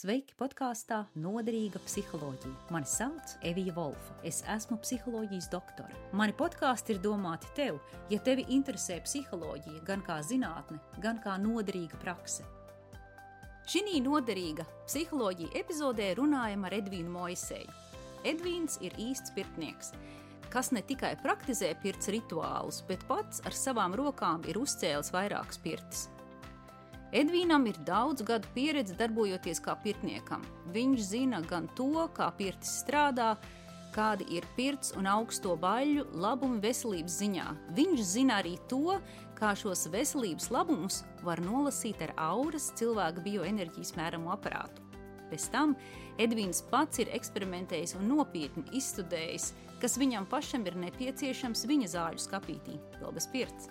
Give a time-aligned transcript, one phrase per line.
[0.00, 2.70] Sveiki podkāstā Noderīga psiholoģija.
[2.72, 4.14] Mani sauc Evija Volfa.
[4.24, 5.92] Es esmu psiholoģijas doktore.
[6.16, 7.76] Mani podkāsti ir domāti tev,
[8.08, 12.46] ja tevi interesē psiholoģija gan kā zinātne, gan kā noderīga prakse.
[13.68, 17.68] Šī noderīga psiholoģija epizodē runājam ar Edvīnu Moiseju.
[18.24, 19.92] Edvīns ir īsts pirtnieks,
[20.48, 26.08] kas ne tikai praktizē pirts rituālus, bet pats ar savām rokām ir uzcēlis vairākas pirtis.
[27.10, 30.44] Edvīnam ir daudz gadu pieredze darbojoties kā pirtniekam.
[30.70, 33.32] Viņš zina gan to, kā pirtis strādā,
[33.90, 37.46] kādi ir pirts un augsto baļu labumi veselības ziņā.
[37.74, 39.00] Viņš zina arī to,
[39.40, 44.86] kā šos veselības labumus var nolasīt ar auras cilvēka bioenerģijas mēramu aparātu.
[45.30, 45.74] Bez tam
[46.20, 49.50] Edvīns pats ir eksperimentējis un nopietni izstudējis,
[49.82, 53.70] kas viņam pašam ir nepieciešams viņa zāļu skapītī, vēl bez pirts.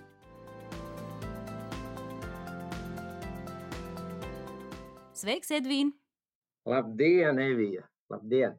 [5.20, 5.91] Sveiks, Edvīna!
[6.70, 7.84] Labdien, Evija!
[8.12, 8.54] Labdien!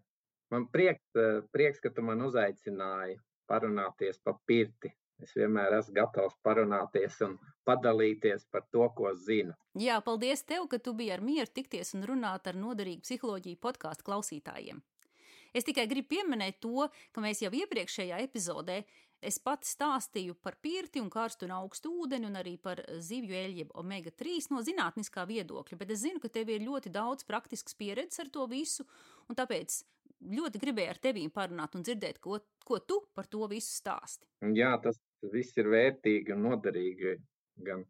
[0.52, 3.16] Man prieks, eh, prieks, ka tu man uzaicināji
[3.48, 4.90] parunāties par pirti.
[5.24, 7.38] Es vienmēr esmu gatavs parunāties un
[7.68, 9.54] padalīties par to, ko zinu.
[9.78, 14.08] Jā, paldies tev, ka tu biji ar mieru tikties un runāt ar noderīgu psiholoģiju podkāstu
[14.10, 14.82] klausītājiem.
[15.56, 18.82] Es tikai gribu pieminēt to, ka mēs jau iepriekšējā epizodē
[19.20, 23.66] Es pati stāstīju par pirti un karstu un augstu ūdeni un arī par zivju eļļu
[23.82, 28.24] omega 3 no zinātniskā viedokļa, bet es zinu, ka tev ir ļoti daudz praktisks pieredzes
[28.24, 28.86] ar to visu,
[29.28, 29.82] un tāpēc
[30.40, 34.24] ļoti gribēju ar tevi parunāt un dzirdēt, ko, ko tu par to visu stāsti.
[34.56, 34.96] Jā, tas
[35.32, 37.14] viss ir vērtīgi un noderīgi
[37.66, 37.84] gan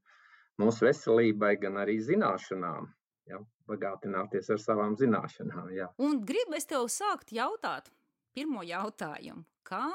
[0.58, 2.90] mūsu veselībai, gan arī zināšanām.
[3.30, 3.38] Jā,
[3.70, 5.70] bagātināties ar savām zināšanām.
[5.76, 5.86] Jā.
[6.02, 7.92] Un gribu es tev sākt jautāt
[8.34, 9.44] pirmo jautājumu.
[9.66, 9.86] Kā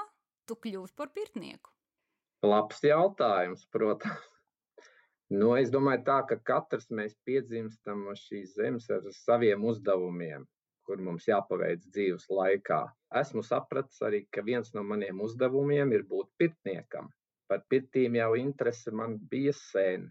[0.50, 1.72] tu kļuvi par pirtnieku?
[2.46, 4.24] Labs jautājums, protams.
[5.34, 10.44] Nu, es domāju, tā, ka katrs mēs piedzimstam uz šīs zemes ar saviem uzdevumiem,
[10.86, 12.78] kur mums jāpaveic dzīves laikā.
[13.22, 17.10] Esmu sapratis arī, ka viens no maniem uzdevumiem ir būt pirtniekam.
[17.50, 20.06] Par pirtīm jau interese man bija sen.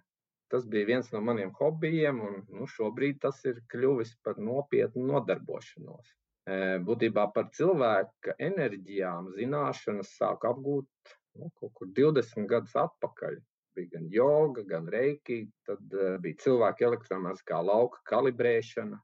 [0.51, 6.11] Tas bija viens no maniem hobijiem, un nu, šobrīd tas ir kļuvis par nopietnu nodarbošanos
[6.45, 13.39] būtībā par cilvēka enerģijām zināšanas sāku apgūt nu, kaut kur 20 gadus atpakaļ.
[13.75, 19.01] Bija gan joga, gan reiki, tad bija cilvēka elektromagnētiskā lauka kalibrēšana,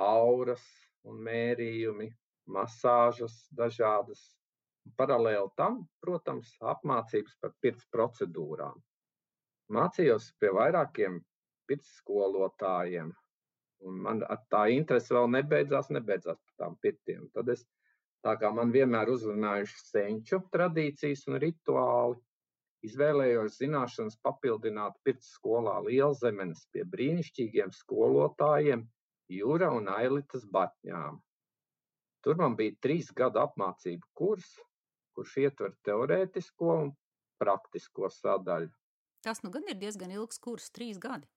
[0.00, 0.64] auras
[1.04, 2.08] un mērījumi,
[2.48, 4.22] masāžas dažādas.
[4.96, 8.80] Paralēli tam, protams, apmācības par pirts procedūrām.
[9.72, 11.20] Mācījos pie vairākiem
[11.68, 13.12] pirts skolotājiem,
[13.84, 14.22] Un man
[14.52, 17.26] tā interese vēl nebeidzās, nebeidzās par tām pirtiem.
[17.36, 17.64] Tad es,
[18.24, 22.16] tā kā man vienmēr uzrunājuši senču tradīcijas un rituāli,
[22.84, 28.84] izvēlējos zināšanas papildināt pirts skolā Lielzemenes pie brīnišķīgiem skolotājiem
[29.32, 31.20] Jūra un Ailitas Batņām.
[32.24, 34.48] Tur man bija trīs gadu apmācību kurs,
[35.16, 36.92] kurš ietver teorētisko un
[37.40, 38.72] praktisko sadaļu.
[39.24, 41.28] Tas nu gan ir diezgan ilgs kurs, trīs gadi.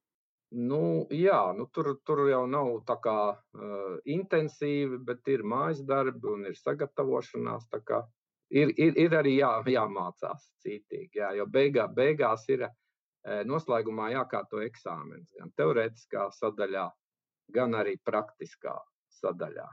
[0.56, 6.30] Nu, jā, nu, tur, tur jau nav tā kā uh, intensīvi, bet ir mājas darbi
[6.32, 7.68] un ir sagatavošanās.
[8.56, 12.72] Ir, ir, ir arī jā, jāmācās cītīgi, jā, jo beigā, beigās ir uh,
[13.44, 16.88] noslēgumā jākārto eksāmenis gan teorētiskā sadaļā,
[17.52, 18.78] gan arī praktiskā
[19.20, 19.68] sadaļā.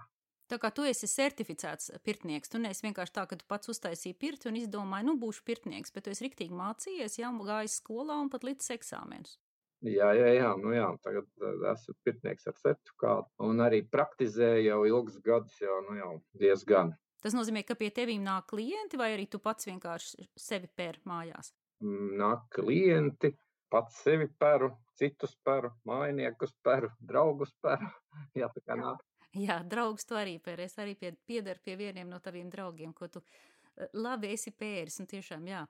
[0.51, 4.51] Tā kā tu esi certificēts pirtnieks, tu neesi vienkārši tā, ka tu pats uztaisīji pirti
[4.51, 8.45] un izdomāji, nu, būšu pirtnieks, bet tu esi riktīgi mācījies, jā, gājis skolā un pat
[8.45, 9.39] līdz eksāmenus.
[9.85, 14.79] Jā, jā, jā, nu jā, tagad eh, esmu pirtnieks ar certifikātu un arī praktizēju jau
[14.89, 16.95] ilgus gadus, jau, nu jau diezgan.
[17.25, 21.53] Tas nozīmē, ka pie tevīm nāk klienti vai arī tu pats vienkārši sevi pēr mājās?
[21.85, 23.35] Mm, nāk klienti,
[23.73, 27.91] pats sevi peru, citus peru, mājiniekus peru, draugus peru.
[28.41, 29.05] Jā, tā kā nāk.
[29.35, 30.65] Jā, draugs tu arī pēr.
[30.65, 34.97] Es arī pie, piederu pie vieniem no taviem draugiem, ko tu eh, labi esi pēris.
[35.03, 35.65] Un tiešām, jā.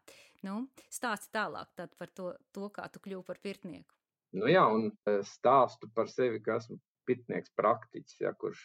[0.47, 0.61] Nu,
[0.93, 4.04] stāsti tālāk par to, to, kā tu kļuvi par pirtnieku.
[4.35, 8.65] Nu, jā, un e, stāstu par sevi, ka esmu pitnieks praktiķis, ja, kurš,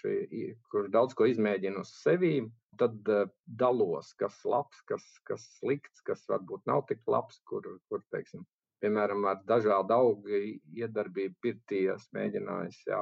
[0.72, 2.40] kurš daudz ko izmēģina uz sevi.
[2.80, 3.26] Tad uh,
[3.60, 8.46] dalos, kas labs, kas, kas slikts, kas varbūt nav tik labs, kur, kur teiksim,
[8.80, 10.40] piemēram, ar dažādu augu
[10.80, 13.02] iedarbību pirtī esmu mēģinājis, jā,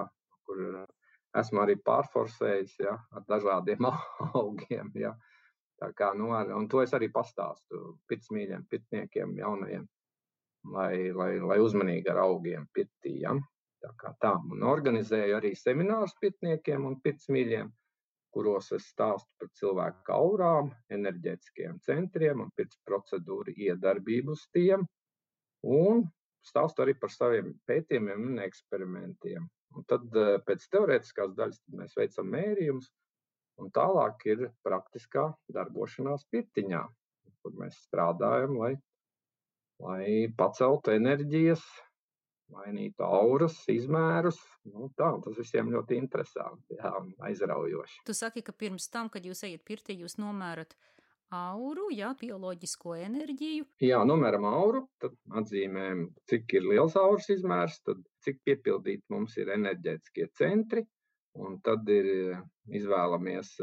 [0.49, 0.63] kur
[1.37, 3.85] esmu arī pārforsējis jā, ar dažādiem
[4.41, 4.89] augiem.
[4.97, 5.13] Jā.
[5.77, 9.85] Tā kā, nu, ar, un to es arī pastāstu pitsmīļiem, pitniekiem, jaunajiem
[10.73, 13.41] lai, lai, lai uzmanīgi ar augiem pirtījam.
[13.83, 17.69] Tā kā tā, un organizēju arī seminārus pirtniekiem un pirtsmīļiem,
[18.33, 24.85] kuros es stāstu par cilvēku aurām, enerģētiskiem centriem un pirts procedūru iedarbību uz tiem.
[25.63, 26.03] Un
[26.45, 29.47] stāstu arī par saviem pētījumiem un eksperimentiem.
[29.77, 30.09] Un tad
[30.47, 32.89] pēc teorētiskās daļas mēs veicam mērījumus,
[33.61, 36.83] un tālāk ir praktiskā darbošanās pirtiņā,
[37.41, 38.73] kur mēs strādājam, lai,
[39.83, 41.63] lai paceltu enerģijas,
[42.53, 44.39] mainītu auras, izmērus.
[44.71, 46.93] Nu, tā, tas visiem ļoti interesanti jā,
[47.27, 48.03] aizraujoši.
[48.07, 50.77] Tu saki, ka pirms tam, kad jūs ejat pirtī, jūs nomērat
[51.35, 53.65] auru, jā, bioloģisko enerģiju.
[53.83, 59.51] Jā, nomēram auru, tad atzīmējam, cik ir liels auras izmērs, tad cik piepildīt mums ir
[59.57, 60.85] enerģētiskie centri,
[61.37, 62.37] un tad ir
[62.79, 63.57] izvēlamies,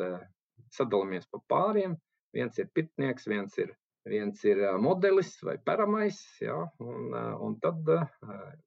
[0.77, 1.97] sadalāmies pa pāriem.
[2.35, 3.73] Viens ir pitnieks, viens ir,
[4.09, 7.15] viens ir modelis vai paramais, jā, un,
[7.47, 7.89] un tad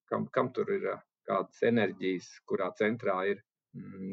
[0.09, 0.87] kam, kam tur ir
[1.27, 3.43] kādas enerģijas, kurā centrā ir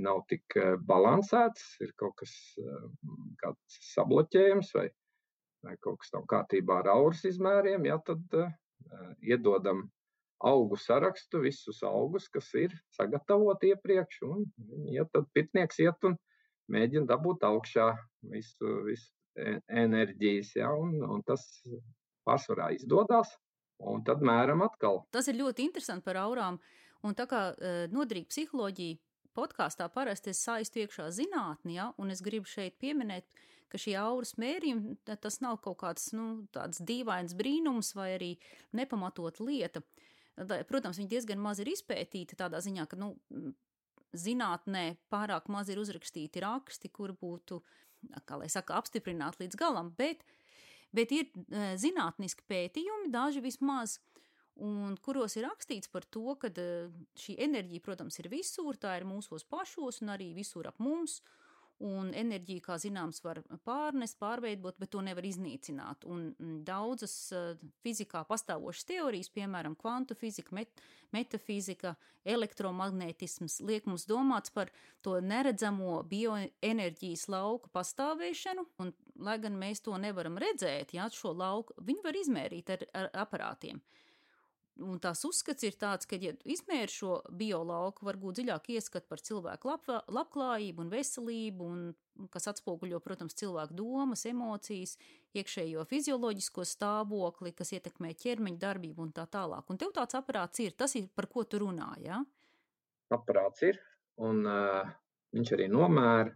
[0.04, 0.56] nav tik
[0.88, 3.54] balansēts, ir kaut kas eh,
[3.94, 4.88] sabloķējams vai,
[5.64, 8.50] vai kaut kas nav kārtībā ar auras izmēriem, ja, tad uh,
[9.22, 9.86] iedodam
[10.44, 14.44] augu sarakstu, visus augus, kas ir sagatavoti iepriekš, un
[14.92, 16.18] ja tad pitnieks iet un
[16.74, 17.92] mēģina dabūt augšā
[18.32, 21.44] visu, visu enerģijas, ja, un, un tas
[22.25, 23.32] pārsvarā izdodas,
[23.84, 25.02] un tad mēram atkal.
[25.14, 26.60] Tas ir ļoti interesanti par aurām,
[27.04, 29.00] un tā kā uh, noderīga psiholoģija
[29.34, 33.26] podkāstā parasti es saistu iekšā zinātni, ja, un es gribu šeit pieminēt,
[33.72, 38.31] ka šī auras mērījuma tas nav kaut kāds nu, tāds dīvains brīnums vai arī
[38.76, 39.82] nepamatot lieta.
[40.69, 43.14] Protams, viņi diezgan maz ir izpētīti tādā ziņā, ka nu,
[44.14, 47.60] zinātnē pārāk maz ir uzrakstīti raksti, kur būtu,
[48.26, 50.24] kā lai saka, apstiprināti līdz galam, bet,
[50.94, 54.14] bet ir e, zinātniski pētījumi, daži vismaz, uh,
[54.62, 59.08] un kuros ir rakstīts par to, ka eh, šī enerģija, protams, ir visur, tā ir
[59.08, 61.20] mūsos pašos un arī visur ap mums.
[61.82, 66.06] Un enerģija, kā zināms, var pārnest, pārveidot, bet to nevar iznīcināt.
[66.06, 70.84] Un mm, daudzas uh, fizikā pastāvošas teorijas, piemēram, kvantu fizika, met
[71.14, 74.70] metafizika, elektromagnētisms, liek mums domāt par
[75.04, 78.68] to neredzamo bioenerģijas lauku pastāvēšanu.
[78.80, 78.94] Un,
[79.26, 83.82] lai gan mēs to nevaram redzēt, jā, šo lauku, viņi var izmērīt ar, ar aparātiem.
[84.82, 89.22] Un tās uzskats ir tāds, ka, ja izmēr šo biolauku, var būt dziļāk ieskat par
[89.22, 94.96] cilvēku lab, labklājību un veselību, un kas atspoguļo, protams, cilvēku domas, emocijas,
[95.38, 99.70] iekšējo fizioloģisko stāvokli, kas ietekmē ķermeņa darbību un tā tālāk.
[99.70, 102.18] Un tev tāds aparāts ir, tas ir, par ko tu runā, jā?
[102.18, 102.24] Ja?
[103.14, 103.78] Aparāts ir,
[104.26, 104.82] un uh,
[105.34, 106.34] viņš arī nomēra.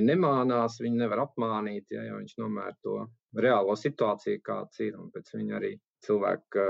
[0.00, 2.94] Nemānās, viņu nevar apmānīt, ja, ja viņš nomēra to
[3.36, 4.94] reālo situāciju, kāds ir.
[4.96, 5.74] Un pēc viņa arī
[6.06, 6.62] cilvēka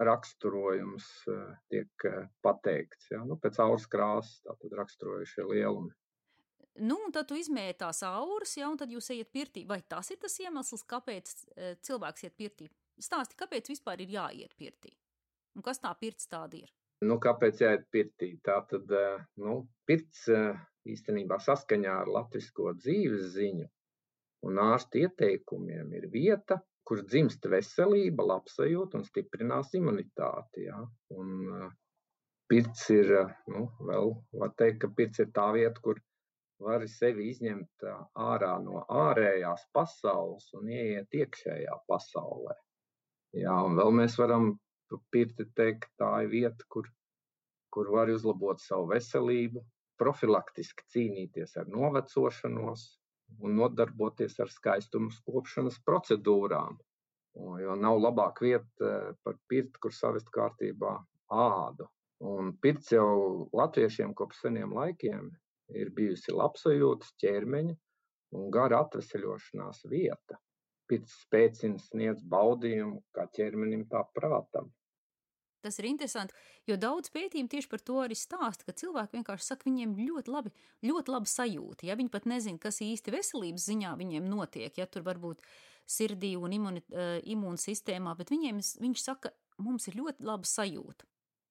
[0.00, 3.10] raksturojums eh, tiek eh, pateikts.
[3.12, 3.22] Ja?
[3.26, 5.92] Nu, pēc auras krāsas tātad raksturojušie lielumi.
[6.80, 9.66] Nu, un tad tu izmēri tās auras, ja, un tad jūs ejat pirtī.
[9.68, 12.70] Vai tas ir tas iemesls, kāpēc eh, cilvēks iet pirtī?
[13.00, 14.94] Stāsti, kāpēc vispār ir jāiet pirtī?
[15.56, 16.70] Un kas tā pirts tāda ir?
[17.04, 18.34] Nu, kāpēc jāiet pirtī?
[18.44, 18.90] Tā tad,
[19.40, 19.54] nu,
[19.88, 20.26] pirts
[20.88, 23.68] īstenībā saskaņā ar latvisko dzīves ziņu
[24.46, 30.66] un ārstu ieteikumiem ir vieta, kur dzimst veselība, labsajūta un stiprinās imunitāti.
[30.66, 30.80] Ja?
[31.14, 31.68] Un, uh,
[32.50, 33.12] pirts ir,
[33.46, 34.10] nu, vēl
[34.42, 36.00] var teikt, ka pirts ir tā vieta, kur
[36.60, 37.86] var sevi izņemt
[38.20, 42.56] ārā no ārējās pasaules un ieiet iekšējā pasaulē.
[43.38, 44.52] Jā, un vēl mēs varam
[45.14, 46.90] pirti teikt, tā ir vieta, kur,
[47.70, 49.62] kur var uzlabot savu veselību,
[50.00, 52.86] profilaktiski cīnīties ar novecošanos,
[53.38, 56.78] un nodarboties ar skaistumu skopšanas procedūrām.
[57.62, 60.96] Jo nav labāka vieta eh, par pirti, kur savest kārtībā
[61.30, 61.86] ādu.
[62.20, 65.30] Un pirts jau latviešiem kopš seniem laikiem
[65.80, 67.76] ir bijusi labsajūtas ķermeņa
[68.36, 70.36] un gara atveseļošanās vieta.
[70.90, 74.68] Pirts spēcina sniedz baudījumu kā ķermenim, tā prātam.
[75.60, 76.36] Tas ir interesanti,
[76.68, 80.52] jo daudz pētījumu tieši par to arī stāsta, ka cilvēki vienkārši saka, viņiem ļoti labi,
[80.88, 81.88] ļoti labi sajūta.
[81.88, 85.44] Ja viņi pat nezina, kas īsti veselības ziņā viņiem notiek, ja tur varbūt
[85.90, 91.08] sirdī un imuni, uh, imūnsistēmā, bet viņiem, viņš saka, mums ir ļoti laba sajūta.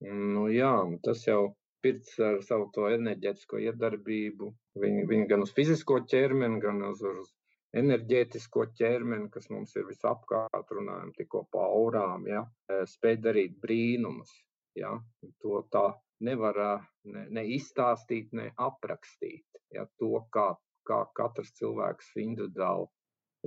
[0.09, 0.73] Nu jā,
[1.03, 4.49] tas jau pirts ar savu to enerģētisko iedarbību,
[4.79, 7.29] viņi, viņi gan uz fizisko ķermeni, gan uz, uz
[7.77, 14.31] enerģētisko ķermeni, kas mums ir visapkārt, runājam tikko par aurām, ja, e, spēj darīt brīnumus.
[14.77, 14.95] Ja.
[15.43, 15.85] To tā
[16.25, 16.57] nevar
[17.03, 19.45] ne, ne izstāstīt, ne aprakstīt.
[19.73, 20.53] Ja, to, kā,
[20.87, 22.89] kā katrs cilvēks individuāli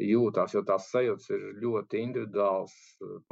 [0.00, 2.74] jūtās, jo tās sajūtas ir ļoti individuāls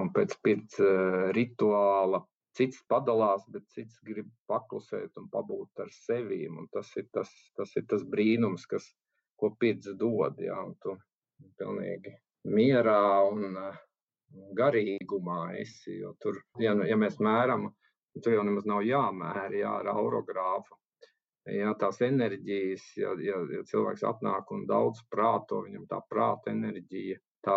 [0.00, 0.90] un pēc pirts e,
[1.36, 2.24] rituāla.
[2.58, 6.42] Cits padalās, bet cits grib paklusēt un pabūt ar sevi.
[6.74, 8.88] Tas ir tas, tas ir tas brīnums, kas
[9.40, 10.40] ko pirts dod.
[10.44, 10.96] Jā, un tu
[11.58, 12.14] pilnīgi
[12.52, 13.58] mierā un
[14.56, 15.98] garīgumā esi.
[16.00, 17.70] Jo tur, ja, nu, ja mēs mēram
[18.18, 20.76] tur jau nemaz nav jāmēra, jā, ar aurogrāfu.
[21.50, 27.16] Jā, tās enerģijas, ja, ja, ja cilvēks atnāk un daudz prāto, viņam tā prāta enerģija,
[27.46, 27.56] tā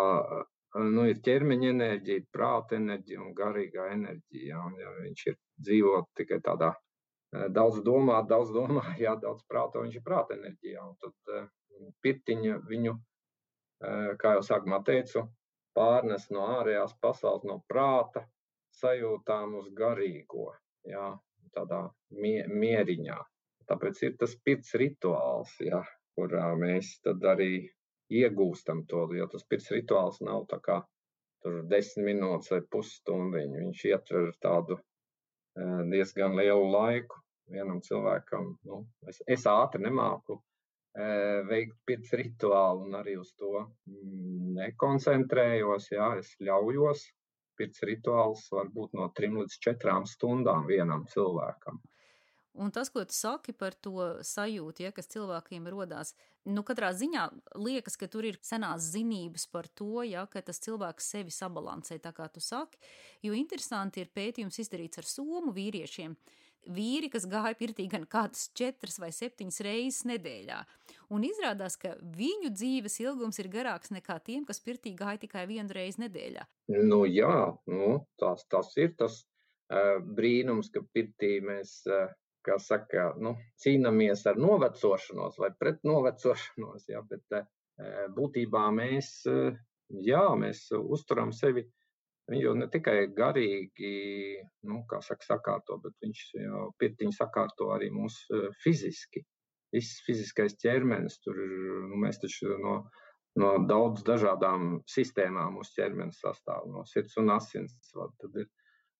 [0.94, 4.54] nu, ir ķermeņa enerģija, prāta enerģija un garīgā enerģija.
[4.54, 5.36] Jā, un, ja viņš ir
[5.68, 6.72] dzīvo tikai tādā
[7.54, 10.88] daudz domā, daudz domā, jā, daudz prāto, viņš ir prāta enerģijā.
[10.88, 11.36] Un tad
[12.04, 12.94] pirtiņa viņu,
[14.20, 15.24] kā jau sākumā teicu,
[15.74, 18.24] pārnes no ārējās pasaules, no prāta
[18.78, 20.52] sajūtām uz garīgo,
[20.88, 21.12] jā,
[21.54, 23.18] tādā mie, mieriņā.
[23.70, 25.80] Tāpēc ir tas pirts rituāls, ja,
[26.18, 27.52] kurā mēs arī
[28.12, 29.06] iegūstam to.
[29.16, 30.80] Jo tas pirts rituāls nav tā kā
[31.44, 33.60] tur desmit minūtes vai pusstundiņa.
[33.62, 34.78] Viņš ietver tādu
[35.90, 38.54] diezgan lielu laiku vienam cilvēkam.
[38.68, 40.40] Nu, es, es ātri nemāku
[40.94, 45.90] veikt pirts rituālu un arī uz to mm, nekoncentrējos.
[45.94, 47.08] Jā, es ļaujos.
[47.58, 51.78] Pirts rituāls var būt no trim līdz četrām stundām vienam cilvēkam.
[52.54, 56.12] Un tas, ko tu saki par to sajūtu, ja, kas cilvēkiem rodās,
[56.46, 57.24] nu, katrā ziņā
[57.58, 62.14] liekas, ka tur ir senās zinības par to, ja, ka tas cilvēks sevi sabalansē, tā
[62.14, 62.78] kā tu saki.
[63.26, 66.14] Jo interesanti ir pētījums izdarīts ar somu vīriešiem.
[66.70, 70.62] Vīri, kas gāja pirtī gan kādas četras vai septiņas reizes nedēļā.
[71.14, 75.76] Un izrādās, ka viņu dzīves ilgums ir garāks nekā tiem, kas pirtī gāja tikai vienu
[75.76, 76.46] reizi nedēļā.
[76.88, 77.36] Nu, jā,
[77.70, 82.08] nu, tas, tas ir tas uh, brīnums, ka pirtī mēs uh,
[82.44, 87.46] kā saka, nu, cīnāmies ar novecošanos vai pret novecošanos, jā, bet eh,
[88.16, 89.56] būtībā mēs, eh,
[90.04, 91.66] jā, mēs uzturam sevi
[92.32, 93.92] jau ne tikai garīgi,
[94.68, 99.24] nu, kā saka, sakārto, bet viņš jau pirtiņi sakārto arī mūs eh, fiziski.
[99.74, 102.76] Viss fiziskais ķermenis, tur nu, mēs taču no,
[103.42, 108.48] no daudz dažādām sistēmām mūsu ķermenis sastāv, no sirds un asins, tad ir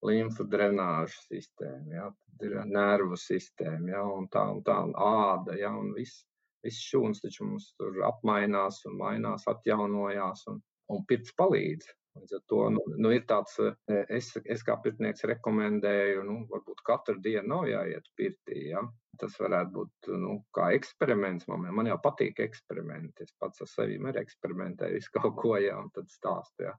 [0.04, 5.54] limfu drenāžu sistēma, ja, tad ir nervu sistēma, ja, un tā un tā, un āda,
[5.60, 6.24] ja, un viss,
[6.66, 11.94] viss šūns taču mums tur apmainās un mainās, atjaunojās, un, un pirts palīdz.
[12.14, 13.56] Līdz ar to nu, nu ir tāds,
[13.90, 18.82] es, es kā pirtnieks rekomendēju, nu, varbūt katru dienu nav jāiet pirtī, ja.
[19.18, 21.66] Tas varētu būt, nu, kā eksperiments man.
[21.74, 23.26] Man jau patīk eksperimenti.
[23.26, 26.74] Es pats ar sevi arī eksperimentēju visu kaut ko, ja, un tad stāstu, ja.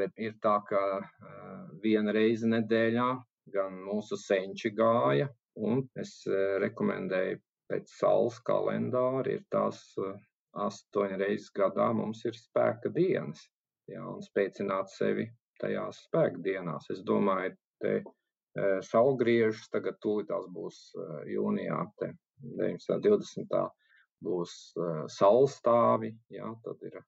[0.00, 0.80] Bet ir tā, ka
[1.84, 3.08] viena reize nedēļā
[3.52, 5.28] gan mūsu senči gāja,
[5.60, 6.22] un es
[6.64, 9.82] rekomendēju pēc saules kalendāra, ir tās
[10.54, 13.44] astoņas reizes gadā mums ir spēka dienas,
[13.90, 15.28] jā, un spēcināt sevi
[15.60, 16.90] tajās spēka dienās.
[16.90, 18.02] Es domāju, te
[18.86, 20.80] saulgriežus tagad tūlītās būs
[21.30, 22.12] jūnijā, te
[22.44, 23.00] 19.
[23.02, 23.64] 20.
[24.24, 24.54] būs
[25.14, 27.00] saulstāvi, jā, tad ir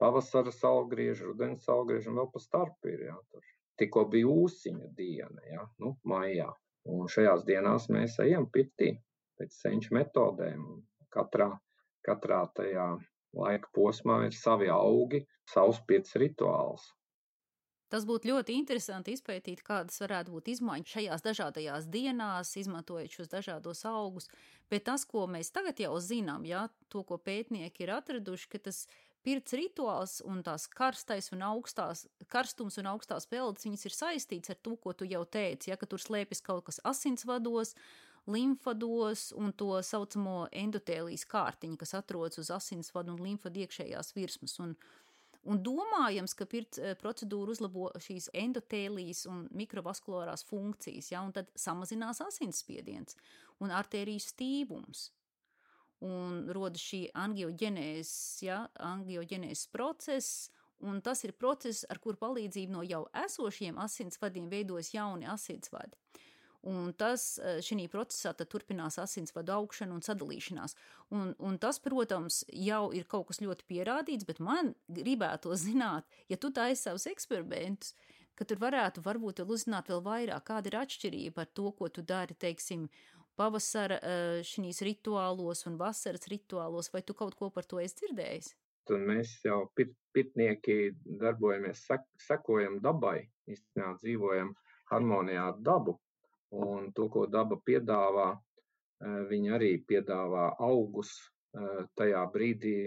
[0.00, 3.06] pavasara saulgrieži, rudens saulgrieži un vēl pa starpu ir.
[3.10, 3.44] Jā, tur.
[3.80, 6.50] Tikko bija ūsiņu diena, jā, nu, maijā.
[6.88, 8.94] Un šajās dienās mēs ejam pirtī
[9.40, 10.64] pēc senču metodēm.
[11.12, 11.50] Katrā,
[12.06, 12.86] katrā tajā
[13.36, 16.90] laika posmā ir savi augi, savs pirts rituāls.
[17.90, 23.82] Tas būtu ļoti interesanti izpētīt, kādas varētu būt izmaiņas šajās dažādajās dienās, izmantojot šos dažādos
[23.90, 24.28] augus.
[24.70, 28.84] Bet tas, ko mēs tagad jau zinām, ja, to, ko pētnieki ir atraduši, ka tas
[29.26, 34.60] pirts rituāls un tās karstais un augstās, karstums un augstās peldas, viņas ir saistīts ar
[34.62, 37.74] to, ko tu jau teici, ja, ka tur slēpjas kaut kas asinsvados,
[38.26, 44.58] limfados un to saucamo endotēlijas kārtiņu, kas atrodas uz asinsvadu un limfadu iekšējās virsmas.
[44.62, 44.74] Un,
[45.48, 51.50] un domājams, ka pirts eh, procedūra uzlabo šīs endotēlijas un mikrovaskulārās funkcijas, ja, un tad
[51.56, 53.16] samazinās asinsspiediens
[53.60, 55.10] un artēriju stīvums
[56.00, 60.48] un rodas šī angiogenēzes, ja, angiogenēzes process,
[60.80, 65.98] un tas ir process, ar kur palīdzību no jau esošiem asinsvadiem veidojas jauni asinsvadi.
[66.68, 70.76] Un tas eh, šī procesā turpinās asinsvadu augšana un sadalīšanās.
[71.16, 76.36] Un, un tas, protams, jau ir kaut kas ļoti pierādīts, bet man gribētu zināt, ja
[76.36, 77.94] tu taisi savus eksperimentus,
[78.36, 82.04] ka tur varētu varbūt vēl uzzināt vēl vairāk, kāda ir atšķirība ar to, ko tu
[82.04, 82.90] dari, teiksim,
[83.40, 88.52] pavasara eh, šīs rituālos un vasaras rituālos, vai tu kaut ko par to esi dzirdējis?
[88.90, 94.52] Un mēs jau pit, pitnieki darbojamies, sek, sekojam dabai, īstenībā dzīvojam
[94.90, 95.96] harmonijā ar dabu.
[96.56, 101.12] Un to, ko daba piedāvā, eh, viņi arī piedāvā augus
[101.54, 102.80] eh, tajā brīdī,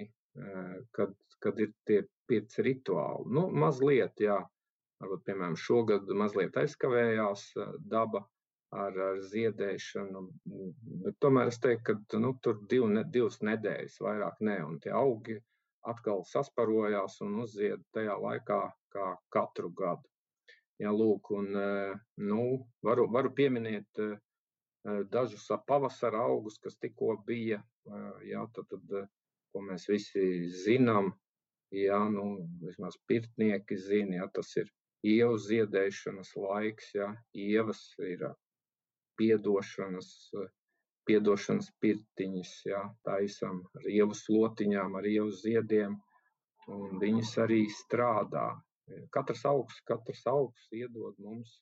[0.97, 1.11] kad,
[1.45, 3.27] kad ir tie pieci rituāli.
[3.37, 4.39] Nu, mazliet, jā,
[4.97, 7.43] varbūt, piemēram, šogad mazliet aizkavējās
[7.91, 8.23] daba,
[8.73, 10.23] ar, ar ziedēšanu.
[11.05, 14.93] Bet tomēr es teiktu, ka nu, tur div, ne, divas nedēļas vairāk ne, un tie
[14.97, 15.37] augi
[15.89, 18.61] atkal sasparojās un uzzied tajā laikā
[18.95, 20.12] kā katru gadu.
[20.81, 21.49] Jā, lūk, un,
[22.29, 22.43] nu,
[22.85, 24.01] varu, varu pieminēt
[25.13, 27.61] dažus pavasara augus, kas tikko bija.
[28.25, 28.95] Jā, tad, tad,
[29.53, 30.23] ko mēs visi
[30.63, 31.11] zinām,
[31.73, 32.25] jā, nu,
[32.63, 34.71] vismaz pirtnieki zina, jā, tas ir
[35.05, 38.25] ievu ziedēšanas laiks, jā, ievas ir
[39.19, 40.09] piedošanas,
[41.07, 45.97] piedošanas pirtiņas, jā, taisam ar ievu slotiņām, ar ievu ziediem,
[46.71, 48.47] un viņas arī strādā.
[49.15, 51.59] Katrs augs, katrs augs iedod mums.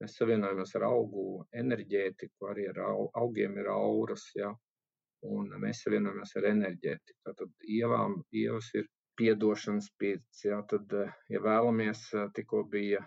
[0.00, 1.24] Mēs savienojamies ar augu
[1.62, 2.80] enerģētiku, arī ar
[3.20, 4.48] augiem ir auras, ja,
[5.28, 7.34] un mēs savienojamies ar enerģētiku.
[7.40, 8.88] Tad ievām, ievas ir
[9.20, 10.94] piedošanas pirts, ja, tad,
[11.28, 13.02] ja vēlamies, tikko bija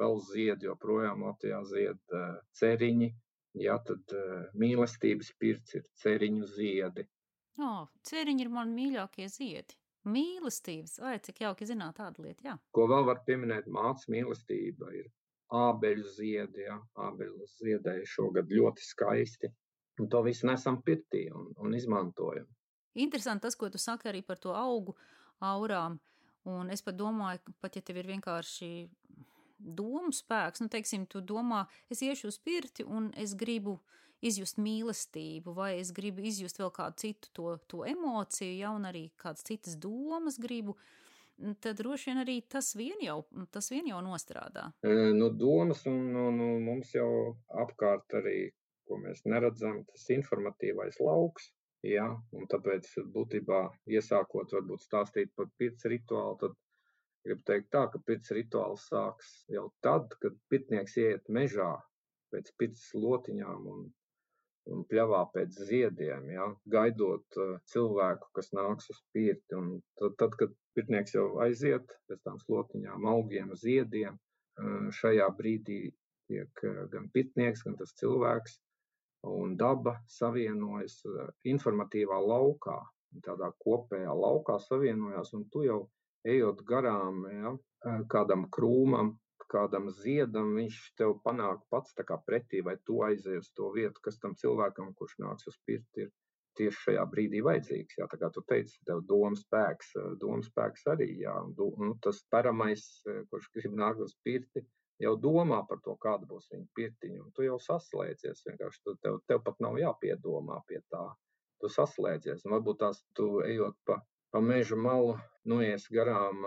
[0.00, 2.16] vēl zied, joprojām Latvijā zied
[2.58, 3.12] ceriņi,
[3.62, 4.16] ja, tad
[4.58, 7.06] mīlestības pirts ir ceriņu ziedi.
[7.62, 9.78] Oh, ceriņi ir man mīļākie ziedi.
[10.08, 12.56] Mīlestības, vai cik jauki zināt tādu lietu, jā.
[12.74, 15.10] Ko vēl var pieminēt, māca mīlestība ir
[15.52, 19.52] ābeļu ziedi, jā, ābeļu ziedēja šogad ļoti skaisti.
[20.00, 22.48] Un to visu nesam pirtī un, un izmantojam.
[22.98, 24.96] Interesanti tas, ko tu saki arī par to augu
[25.44, 25.98] aurām.
[26.48, 28.70] Un es pat domāju, pat ja tev ir vienkārši
[29.62, 33.78] domu spēks, nu, teiksim, tu domā, es iešu uz pirti un es gribu
[34.22, 39.08] izjust mīlestību, vai es gribu izjust vēl kādu citu to, to emociju, ja, un arī
[39.20, 40.76] kādas citas domas gribu,
[41.64, 44.68] tad droši vien arī tas vien jau, tas vien jau nostrādā.
[44.86, 47.08] Nu, domas un, un, un mums jau
[47.64, 48.52] apkārt arī,
[48.86, 51.50] ko mēs neredzam, tas informatīvais lauks.
[51.82, 52.04] Ja,
[52.38, 56.52] un tāpēc būtībā iesākot varbūt stāstīt par pirts rituālu, tad
[57.26, 61.72] gribu teikt tā, ka pirts rituāls sāks jau tad, kad pirtnieks iet mežā
[62.30, 63.82] pēc pirts lotiņām un
[64.70, 69.56] un pļāvā pēc ziediem, ja, gaidot uh, cilvēku, kas nāks uz pirti.
[69.58, 75.80] Un tad, tad, kad pirtnieks jau aiziet pēc tām slotiņām, augiem, ziediem, uh, šajā brīdī
[76.30, 78.60] tiek uh, gan pirtnieks, gan tas cilvēks
[79.30, 82.78] un daba savienojas uh, informatīvā laukā,
[83.26, 85.82] tādā kopējā laukā savienojās, un tu jau
[86.24, 87.52] ejot garām ja,
[88.10, 89.16] kādam krūmam,
[89.52, 91.94] kādam ziedam, viņš tev panāk pats
[92.26, 96.12] pretī, vai tu aizies uz to vietu, kas tam cilvēkam, kurš nāks uz pirti, ir
[96.58, 97.98] tieši šajā brīdī vajadzīgs.
[97.98, 102.22] Jā, tā kā tu teici, tev domas spēks, domas spēks arī, jā, du, nu, tas
[102.32, 102.84] paramais,
[103.30, 104.64] kurš grib nākt uz pirti,
[105.02, 109.20] jau domā par to, kāda būs viņa pirtiņa, un tu jau saslēdzies, vienkārši tu, tev,
[109.30, 111.06] tev pat nav jāpiedomā pie tā.
[111.62, 114.00] Tu saslēdzies, un varbūt tās tu ejot pa,
[114.34, 115.14] pa meža malu,
[115.46, 116.42] noies garām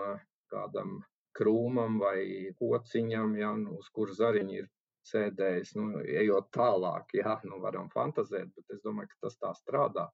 [0.52, 0.98] kādam
[1.36, 4.68] krūmam vai kociņam, ja, nu, uz kur zariņi ir
[5.06, 5.74] sēdējis.
[5.78, 10.06] Nu, ejot tālāk, jā, nu, varam fantazēt, bet es domāju, ka tas tā strādā.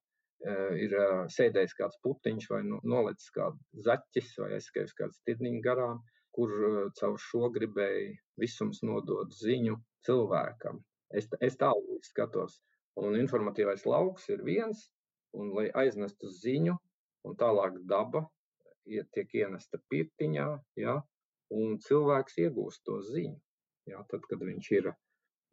[0.75, 0.95] Ir
[1.31, 6.01] sēdējis kāds putiņš vai nu, nolicis kāds zaķis vai aizskājis kāds tirniņš garām,
[6.35, 6.51] kur
[6.99, 10.81] caur šo gribēja visums nodot ziņu cilvēkam.
[11.15, 12.59] Es, es tālu skatos.
[12.99, 14.89] Un informatīvais lauks ir viens,
[15.37, 16.75] un lai aiznestu ziņu,
[17.25, 18.25] un tālāk daba
[18.83, 20.47] tiek ienesta pirtiņā,
[20.81, 20.97] ja,
[21.61, 23.37] un cilvēks iegūst to ziņu.
[23.91, 24.89] Jā, tad, kad viņš ir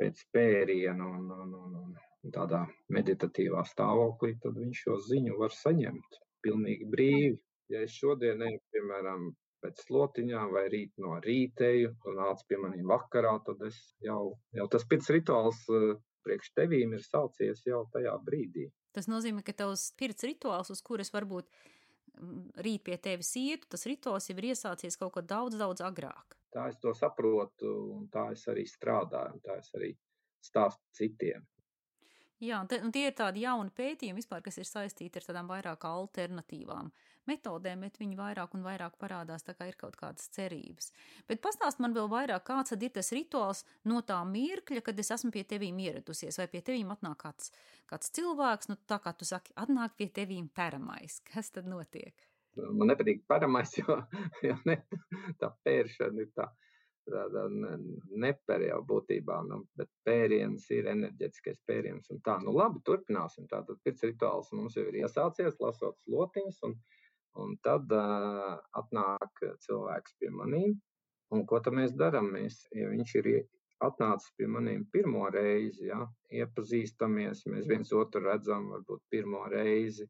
[0.01, 1.77] pēc pēriena un, un, un,
[2.25, 2.63] un tādā
[2.95, 7.39] meditatīvā stāvoklī, tad viņš šo ziņu var saņemt pilnīgi brīvi.
[7.71, 9.31] Ja es šodien eju, piemēram,
[9.65, 14.67] pēc slotiņām vai rīt no rītēju un nāc pie maniem vakarā, tad es jau, jau
[14.73, 15.91] tas pēc rituāls eh,
[16.27, 18.69] priekš tevīm ir saucies jau tajā brīdī.
[18.97, 21.47] Tas nozīmē, ka tavs pirts rituāls, uz kuras varbūt
[22.65, 26.37] rīt pie tevis ietu, tas rituāls jau ir iesācies kaut kad daudz, daudz agrāk.
[26.51, 29.93] Tā es to saprotu, un tā es arī strādāju, un tā es arī
[30.43, 31.47] stāstu citiem.
[32.41, 35.51] Jā, un, te, un tie ir tādi jauni pētījumi, vispār, kas ir saistīti ar tādām
[35.51, 36.89] vairāk alternatīvām
[37.31, 40.91] metodēm, bet viņi vairāk un vairāk parādās, tā kā ir kaut kādas cerības.
[41.31, 45.13] Bet pastāst man vēl vairāk, kāds tad ir tas rituāls no tā mirkļa, kad es
[45.17, 47.53] esmu pie tevīm ieradusies, vai pie tevīm atnāk kāds,
[47.91, 51.21] kāds cilvēks, nu tā kā tu saki, atnāk pie tevīm peramais.
[51.31, 52.27] Kas tad notiek?
[52.59, 54.01] Man nepatīk paramais, jo,
[54.43, 54.81] jo ne,
[55.41, 56.51] tā pēršana ir tā
[57.11, 62.11] tāda nepēra jau būtībā, nu, bet pēriens ir enerģetiskais pēriens.
[62.27, 63.49] Tā, nu labi, turpināsim.
[63.51, 66.77] Tātad pirts rituāls mums jau ir iesācies, lasot slotiņas, un,
[67.39, 70.77] un tad uh, atnāk cilvēks pie manīm.
[71.31, 72.33] Un ko tad mēs darām?
[72.35, 73.31] Mēs, ja viņš ir
[73.87, 76.01] atnācis pie maniem pirmo reizi, ja,
[76.35, 80.09] iepazīstamies, mēs viens otru redzam, varbūt pirmo reizi,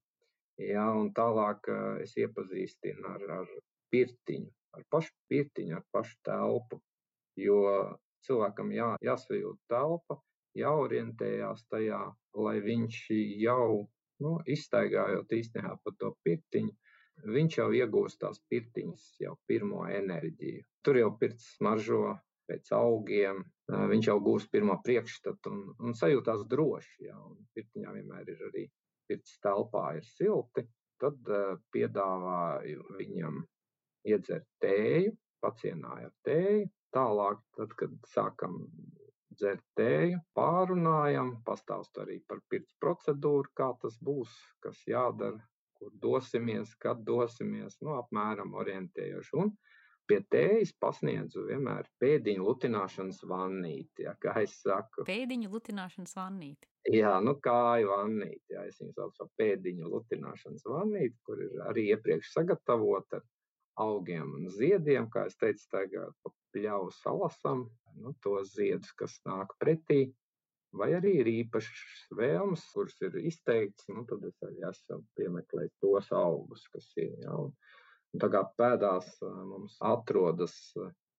[0.58, 3.56] ja, un tālāk uh, es iepazīstinu ar, ar
[3.92, 6.80] pirtiņu, ar pašu pirtiņu, ar pašu telpu
[7.38, 7.60] jo
[8.26, 10.18] cilvēkam jā, jāsajūt telpa,
[10.58, 12.00] jāorientējās tajā,
[12.44, 13.00] lai viņš
[13.40, 13.86] jau
[14.20, 16.72] nu, izstaigājot īstenībā pa to pirtiņu,
[17.26, 20.64] viņš jau iegūst tās pirtiņas, jau pirmo enerģiju.
[20.84, 22.16] Tur jau pirts smaržo
[22.50, 23.42] pēc augiem.
[23.70, 27.06] Viņš jau gūs pirmo priekšstatu un, un sajūtās droši.
[27.06, 28.66] Ja, un pirtiņā vienmēr ir arī
[29.10, 30.66] pirts telpā ir silti.
[31.00, 33.38] Tad uh, piedāvāju viņam
[34.10, 36.66] iedzert tēju, pacienāju ar tēju.
[36.90, 38.58] Tālāk, tad, kad sākam
[39.38, 44.32] dzert tēju, pārunājam, pastāstu arī par pirts procedūru, kā tas būs,
[44.64, 45.38] kas jādara,
[45.80, 49.36] kur dosimies, kad dosimies, nu, apmēram orientējoši.
[49.40, 49.54] Un
[50.10, 55.06] pie tējas pasniedzu vienmēr pēdiņu lutināšanas vannīti, ja, kā es saku.
[55.08, 56.68] Pēdiņu lutināšanas vannīti.
[56.90, 61.90] Jā, nu kāju vannīti, jā, es viņu saucu par pēdiņu lutināšanas vannīti, kur ir arī
[61.94, 63.20] iepriekš sagatavota
[63.80, 67.68] augiem un ziediem, kā es teicu, tagad pa pļauju salasam,
[68.00, 70.10] nu, tos ziedus, kas nāk pretī,
[70.76, 76.10] vai arī ir īpašas vēlmes, kuras ir izteikts, nu, tad es arī esmu piemeklējis tos
[76.16, 77.54] augus, kas ir, jā, un,
[78.14, 80.56] un tā kā pēdās mums atrodas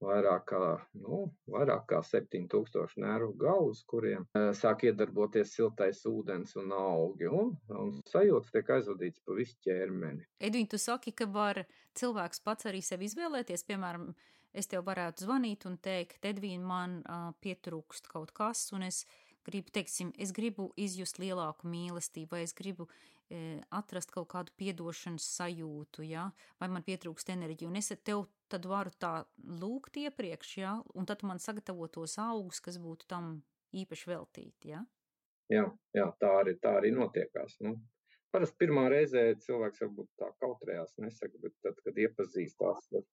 [0.02, 0.62] vairāk kā,
[0.98, 4.26] nu, vairāk kā 7000 nervu galus, kuriem
[4.58, 10.26] sāk iedarboties siltais ūdens un augi, un, un sajūtas tiek aizvadīts pa visu ķermeni.
[10.42, 11.64] Edvin, tu saki, ka var
[11.98, 14.10] cilvēks pats arī sevi izvēlēties, piemēram,
[14.58, 19.06] es tev varētu zvanīt un teikt, Edvīna, man uh, pietrūkst kaut kas, un es
[19.48, 22.88] gribu, teiksim, es gribu izjust lielāku mīlestību, vai es gribu
[23.30, 26.30] e, atrast kaut kādu piedošanas sajūtu, ja?
[26.62, 29.14] vai man pietrūkst enerģija, un es tev tad varu tā
[29.62, 30.76] lūgt iepriekš, ja?
[30.94, 33.38] un tad man sagatavo tos augus, kas būtu tam
[33.72, 34.84] īpaši veltīti, ja?
[35.52, 37.58] Jā, jā tā, arī, tā arī notiekās.
[37.66, 37.76] Nu,
[38.32, 43.04] parasti pirmā reizē cilvēks varbūt tā kautrējās, nesaka, bet tad, kad iepazīstās ar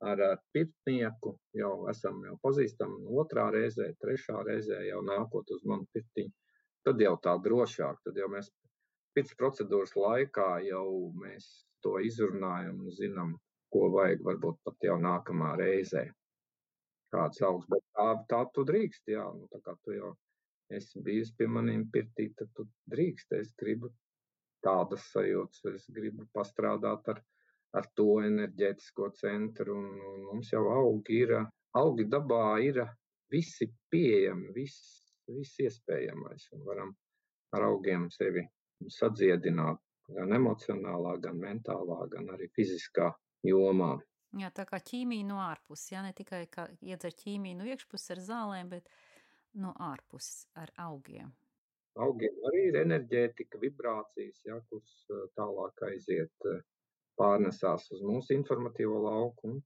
[0.00, 3.04] ar, ar pirtnieku jau esam jau pazīstami.
[3.22, 6.32] Otrā reizē, trešā reizē jau nākot uz manu pirtiņu,
[6.86, 8.02] tad jau tā drošāk.
[8.04, 8.50] Tad jau mēs
[9.16, 10.86] pirts procedūras laikā jau
[11.22, 11.48] mēs
[11.84, 13.34] to izrunājam un zinām,
[13.72, 16.06] ko vajag varbūt pat jau nākamā reizē.
[17.14, 20.12] Kāds augsts, bet tā, tā tu drīkst, jā, nu tā kā tu jau
[20.74, 23.92] esi bijis pie maniem pirtī, tad tu drīkst, es gribu
[24.66, 27.22] tādas sajūtas, es gribu pastrādāt ar
[27.74, 29.78] ar to enerģētisko centru.
[29.80, 31.34] Un, un mums jau augi ir,
[31.76, 32.82] augi dabā ir
[33.32, 35.02] visi pieejami, viss,
[35.32, 36.50] viss iespējamais.
[36.56, 36.94] Un varam
[37.56, 38.44] ar augiem sevi
[38.92, 39.80] sadziedināt
[40.14, 43.10] gan emocionālā, gan mentālā, gan arī fiziskā
[43.46, 43.96] jomā.
[44.36, 46.44] Jā, tā kā ķīmija no ārpuses, jā, ne tikai
[46.84, 48.90] iedzer ķīmiju no iekšpuses ar zālēm, bet
[49.56, 51.32] no ārpuses ar augiem.
[51.96, 54.96] Augiem arī ir enerģētika, vibrācijas, jā, kuras
[55.38, 56.48] tālāk aiziet
[57.18, 59.58] pārnesās uz mūsu informatīvo lauku un,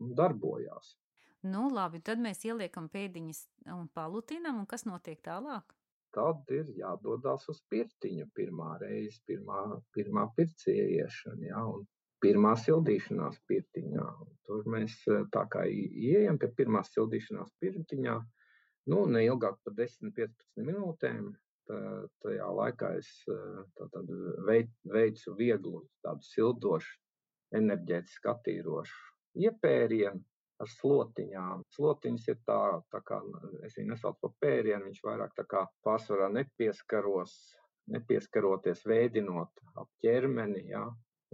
[0.00, 0.94] un darbojās.
[1.42, 5.72] Nu, labi, tad mēs ieliekam pēdiņas un palutinam, un kas notiek tālāk?
[6.12, 9.62] Tad ir jādodas uz pirtiņu pirmā reize, pirmā,
[9.94, 11.86] pirmā pircija iešana, jā, un
[12.20, 14.06] pirmā sildīšanās pirtiņā.
[14.48, 14.96] Tur mēs
[15.36, 18.16] tā kā ieejam pie pirmās sildīšanās pirtiņā,
[18.92, 21.30] nu, neilgāk par 10-15 minūtēm,
[22.24, 23.10] tajā laikā es
[23.78, 24.10] tātad,
[24.46, 26.98] veicu vieglu, tādu sildošu,
[27.60, 29.10] enerģētiski attīrošu
[29.46, 30.22] iepērienu
[30.60, 31.64] ar slotiņām.
[31.74, 32.60] Slotiņas ir tā,
[32.92, 33.20] tā kā
[33.66, 37.36] es viņu nesaucu par pērienu, viņš vairāk tā kā pārsvarā nepieskaros,
[37.90, 40.84] nepieskaroties, veidinot ap ķermeni, jā,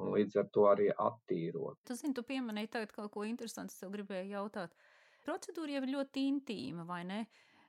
[0.01, 1.81] un līdz ar to arī attīrot.
[1.89, 4.77] Tu zini, tu pieminēji tagad kaut ko interesantu, es tev gribēju jautāt.
[5.27, 7.25] Procedūra jau ir ļoti intīma, vai ne?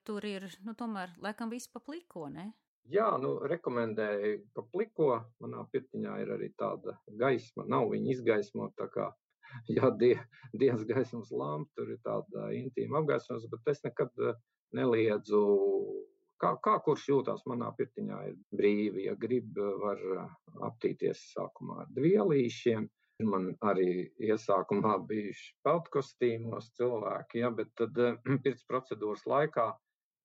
[0.08, 2.52] Tur ir, nu, tomēr, laikam, viss pa pliko, ne?
[2.88, 5.10] Jā, nu, rekomendēju pa pliko.
[5.44, 9.08] Manā pirtiņā ir arī tāda gaisma, nav viņa izgaismota, tā kā,
[9.78, 10.14] jā, die,
[10.56, 14.38] dienas gaismas lampa, tur ir tāda intīma apgaismas, bet es nekad eh,
[14.80, 15.42] neliedzu,
[16.40, 19.10] kā, kā kurš jūtās manā pirtiņā ir brīvi.
[19.10, 20.00] Ja grib, var
[20.70, 22.88] aptīties sākumā ar dvielīšiem.
[23.28, 28.16] Man arī iesākumā bijuši peltkostīmos cilvēki, ja, bet tad eh,
[28.46, 29.68] pirts procedūras laikā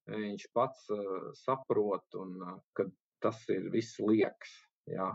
[0.09, 0.87] viņš pats
[1.43, 2.35] saprot, un
[2.75, 2.87] ka
[3.23, 4.51] tas ir viss liekas.
[4.91, 5.11] Jā.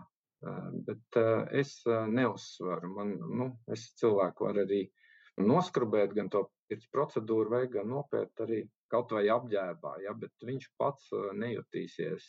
[0.87, 1.19] Bet
[1.59, 2.91] es neuzsveru.
[2.95, 4.83] Man, nu, es cilvēku varu arī
[5.39, 6.47] noskrubēt, gan to
[6.93, 12.29] procedūru veikt, gan nopērt arī kaut vai apģērbā, ja, bet viņš pats nejutīsies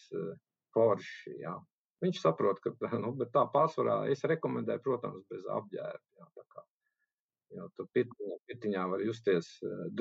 [0.76, 1.36] forši.
[1.44, 1.56] Jā.
[2.04, 6.30] Viņš saprot, ka nu, tā pārsvarā es rekomendēju, protams, bez apģērba.
[6.54, 6.66] Kā,
[7.58, 9.52] jo tu pirtiņā, pirtiņā var justies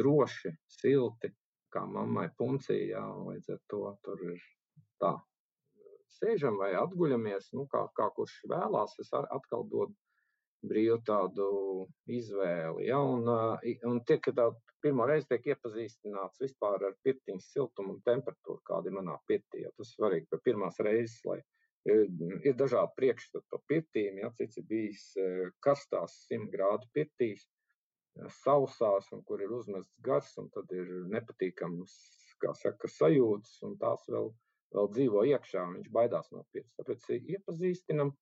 [0.00, 1.32] droši, silti,
[1.74, 4.44] kā mammai puncija, jā, un līdz ar to tur ir
[5.02, 5.14] tā.
[6.18, 9.94] Sēžam vai atguļamies, nu, kā, kā kurš vēlās, es atkal dodu
[10.66, 11.48] brīvu tādu
[12.10, 12.88] izvēli.
[12.88, 13.28] Ja, un,
[13.86, 14.48] un tiek tā
[14.82, 19.62] pirmo reizi tiek iepazīstināts vispār ar pirtiņas siltumu un temperatūru, kāda ir manā pirtī.
[19.64, 21.38] Ja, tas svarīgi pie pirmās reizes, lai
[21.88, 22.06] ir,
[22.42, 24.18] ir dažādi priekšstati par pirtīm.
[24.22, 25.06] Ja, cits ir bijis
[25.64, 27.46] karstās 100 grādu pirtīs,
[28.42, 31.96] sausās, un kur ir uzmests gars, un tad ir nepatīkams,
[32.42, 34.32] kā saka, sajūtas, un tās vēl,
[34.74, 36.74] vēl dzīvo iekšā, un viņš baidās no pirts.
[36.78, 38.14] Tāpēc iepazīstinam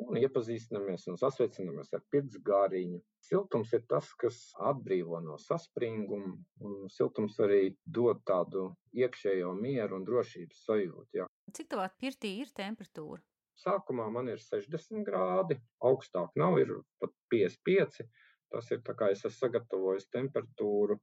[0.00, 3.00] un iepazīstinamies un sasveicinamies ar pirtsgāriņu.
[3.22, 4.38] Siltums ir tas, kas
[4.70, 6.32] atbrīvo no saspringuma,
[6.64, 11.20] un siltums arī dod tādu iekšējo mieru un drošības sajūtu.
[11.20, 11.28] Jā.
[11.52, 13.20] Cik tavā pirtī ir temperatūra?
[13.62, 18.06] Sākumā man ir 60 grādi, augstāk nav, ir pat 55.
[18.52, 20.98] Tas ir tā kā es esmu sagatavojis temperatūru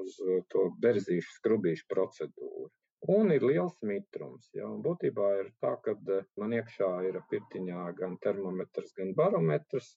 [0.00, 0.18] uz
[0.52, 2.68] to berzīšu skrubīšu procedūru.
[3.08, 4.50] Un ir liels mitrums.
[4.52, 4.66] Ja?
[4.68, 9.94] Un būtībā ir tā, ka eh, man iekšā ir pirtiņā gan termometrs, gan barometrs,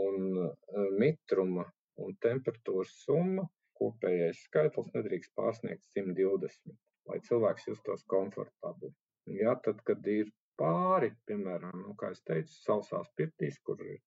[0.00, 1.64] un eh, mitruma
[2.04, 3.46] un temperatūras summa
[3.80, 6.76] kopējais skaitlis nedrīkst pārsniegt 120,
[7.08, 8.92] lai cilvēks justos komfortabli.
[9.40, 10.28] Ja, tad, kad ir
[10.60, 13.98] pāri, piemēram, nu, kā es teicu, sausās pirtīs, kur ir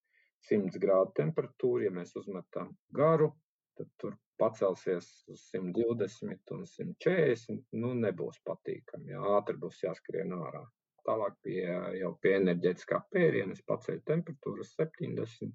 [0.47, 3.33] 100 grādu temperatūra, ja mēs uzmetam garu,
[3.77, 9.13] tad tur pacelsies uz 120 un 140, nu, nebūs patīkami.
[9.13, 10.63] Jā, ātri būs jāskrien ārā.
[11.07, 11.61] Tālāk pie,
[11.99, 15.53] jau pie enerģētiskā pēriena es paceļu temperatūru uz 70,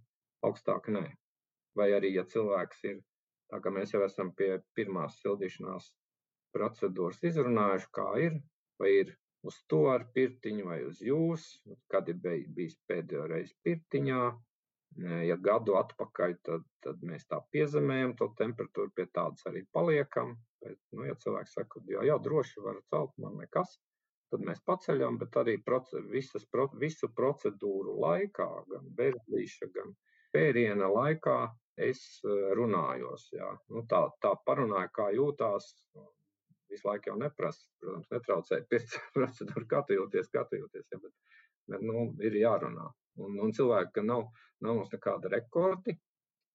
[0.48, 1.04] augstāk nē.
[1.78, 3.02] Vai arī, ja cilvēks ir,
[3.52, 5.90] tā kā mēs jau esam pie pirmās sildīšanās
[6.54, 8.40] procedūras izrunājuši, kā ir,
[8.80, 9.14] vai ir
[9.48, 11.46] uz to ar pirtiņu vai uz jūs,
[11.92, 14.20] kad ir bijis pēdējo reizi pirtiņā,
[15.02, 20.36] Ja gadu atpakaļ, tad, tad mēs tā piezemējam to temperatūru, pie tādas arī paliekam.
[20.62, 23.74] Bet, nu, ja cilvēks saka, jā, jā, droši var celt, man nekas,
[24.30, 29.92] tad mēs paceļam, bet arī proce, visas, pro, visu procedūru laikā, gan bērnīša, gan
[30.34, 31.38] pēriena laikā,
[31.90, 32.00] es
[32.58, 33.28] runājos.
[33.34, 33.50] Jā.
[33.74, 35.72] Nu, tā, tā parunāju, kā jūtās.
[36.70, 40.86] Visu laiku jau neprasa, protams, netraucēja pēc procedūras, kā tu jūties, kā tu jūties.
[40.90, 42.88] Jā, bet, bet nu, ir jārunā.
[43.22, 44.26] Un, un cilvēki, ka nav,
[44.64, 45.94] nav mums nekāda rekordi,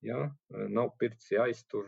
[0.05, 0.25] ja,
[0.75, 1.87] nav pirts jāiztur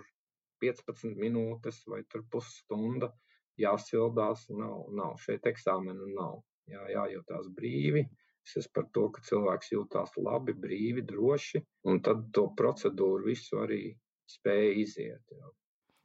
[0.63, 3.11] 15 minūtes vai pusstunda,
[3.59, 5.17] jāsildās, nav, nav.
[5.25, 6.41] šeit eksāmena nav.
[6.71, 8.05] Jā, jājūtās brīvi.
[8.45, 13.59] Es esmu par to, ka cilvēks jūtās labi, brīvi, droši, un tad to procedūru visu
[13.61, 13.81] arī
[14.29, 15.35] spēja iziet.
[15.35, 15.51] Jā.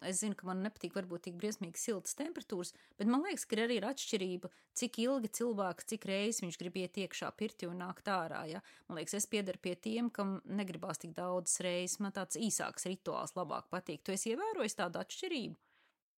[0.06, 3.80] Es zinu, ka man nepatīk varbūt tik briesmīgi siltas temperatūras, bet man liekas, ka arī
[3.80, 8.44] ir atšķirība, cik ilgi cilvēks, cik reizes viņš grib iet iekšā pirti un nākt ārā.
[8.50, 8.62] Ja?
[8.88, 11.98] Man liekas, es piedaru pie tiem, kam negribās tik daudzas reizes.
[12.04, 14.04] Man tāds īsāks rituāls labāk patīk.
[14.06, 15.58] Tu esi ievērojis tādu atšķirību?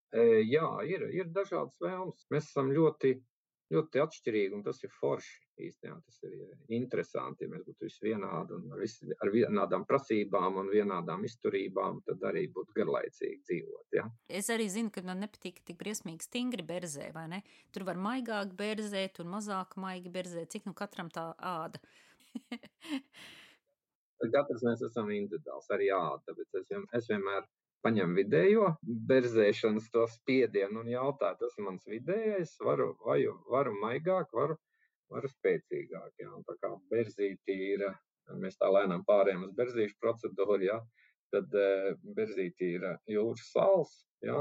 [0.08, 2.28] E, jā, ir, ir dažādas vēlmes.
[2.32, 3.18] Mēs esam ļoti
[3.74, 5.36] ļoti atšķirīgi, un tas ir forši.
[5.64, 6.34] Īstenībā tas ir
[6.76, 7.44] interesanti.
[7.44, 12.22] Ja mēs būtu visi vienādi un ar, visi, ar vienādām prasībām un vienādām izturībām, tad
[12.30, 13.86] arī būtu garlaicīgi dzīvot.
[13.98, 14.06] Ja?
[14.40, 17.42] Es arī zinu, ka man nepatīk tik briesmīgi stingri berzē, vai ne?
[17.74, 21.82] Tur var maigāk berzēt un mazāk maigi berzēt, cik nu katram tā āda.
[24.18, 27.44] Katrs mēs esam individuāls, arī āda, tāpēc es, es vienmēr
[27.86, 28.72] paņem vidējo
[29.10, 33.20] berzēšanas to spiedienu un jautā, tas ir mans vidējais, varu, vai,
[33.52, 34.58] varu maigāk, varu,
[35.12, 36.12] varu spēcīgāk.
[36.22, 36.30] Jā.
[36.36, 37.84] Un tā kā berzīti ir,
[38.42, 40.78] mēs tā lēnām pārējām uz berzīšu procedūru, jā,
[41.32, 43.94] tad uh, berzīti ir jūras sāls,
[44.24, 44.40] jā,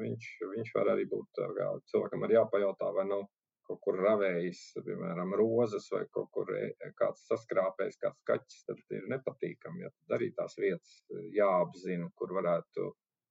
[0.00, 3.26] viņš, viņš var arī būt, kā cilvēkam ir jāpajautā, vai nav
[3.68, 9.04] kaut kur ravējis, piemēram, rozes vai kaut kur e, kāds saskrāpējis, kāds kaķis, tad ir
[9.12, 9.84] nepatīkami.
[9.84, 12.88] Ja, tad arī tās vietas e, jāapzina, kur varētu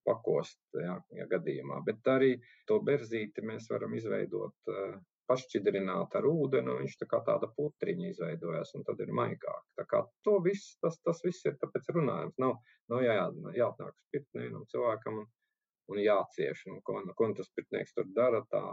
[0.07, 1.81] pakost, ja, ja gadījumā.
[1.87, 2.35] Bet arī
[2.69, 4.69] to berzīti mēs varam izveidot
[5.27, 9.63] uh, pašķidrināt ar ūdeni, un viņš tā kā tāda putriņa izveidojas, un tad ir maigāk.
[9.79, 12.37] Tā kā to viss, tas, tas viss ir tāpēc runājums.
[12.41, 12.57] Nav,
[12.91, 13.17] nav jā,
[13.59, 15.31] jāatnāk uz pirtnēm cilvēkam un,
[15.91, 18.63] un jācieš, un ko, ko tas pirtnieks tur dara, tā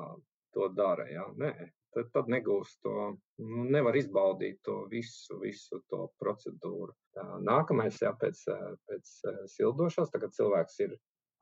[0.54, 1.08] to dara.
[1.10, 1.26] Ja?
[1.40, 1.52] Nē,
[1.96, 6.94] tad, tad negūst to, nu, nevar izbaudīt to visu, visu to procedūru.
[7.42, 8.46] Nākamais, jā, pēc,
[8.90, 9.16] pēc
[9.56, 10.96] sildošanas, tagad cilvēks ir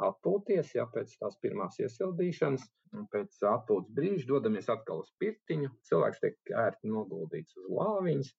[0.09, 2.65] atpūties, ja pēc tās pirmās iesildīšanas,
[3.13, 5.71] pēc atpūtas brīža dodamies atkal uz pirtiņu.
[5.89, 8.33] Cilvēks tiek ērti noguldīts uz lāviņas,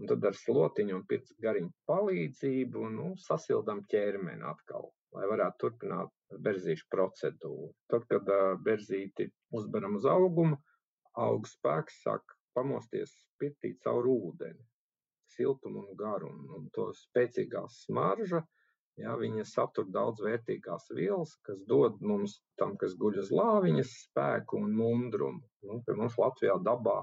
[0.00, 6.12] un tad ar slotiņu un pirts gariņu palīdzību nu, sasildām ķermeni atkal lai varētu turpināt
[6.44, 7.72] berzīšu procedūru.
[7.92, 8.30] Tad, kad
[8.64, 10.58] berzīti uzberam uz augumu,
[11.16, 14.60] auga spēks sāk pamosties pirtī caur ūdeni,
[15.36, 18.42] siltumu un garumu, un to spēcīgā smarža.
[18.96, 24.62] Ja, viņa satur daudz vērtīgās vielas, kas dod mums, tam, kas guļ uz lāviņas, spēku
[24.62, 25.44] un mundrumu.
[25.68, 27.02] Nu, pie mums Latvijā dabā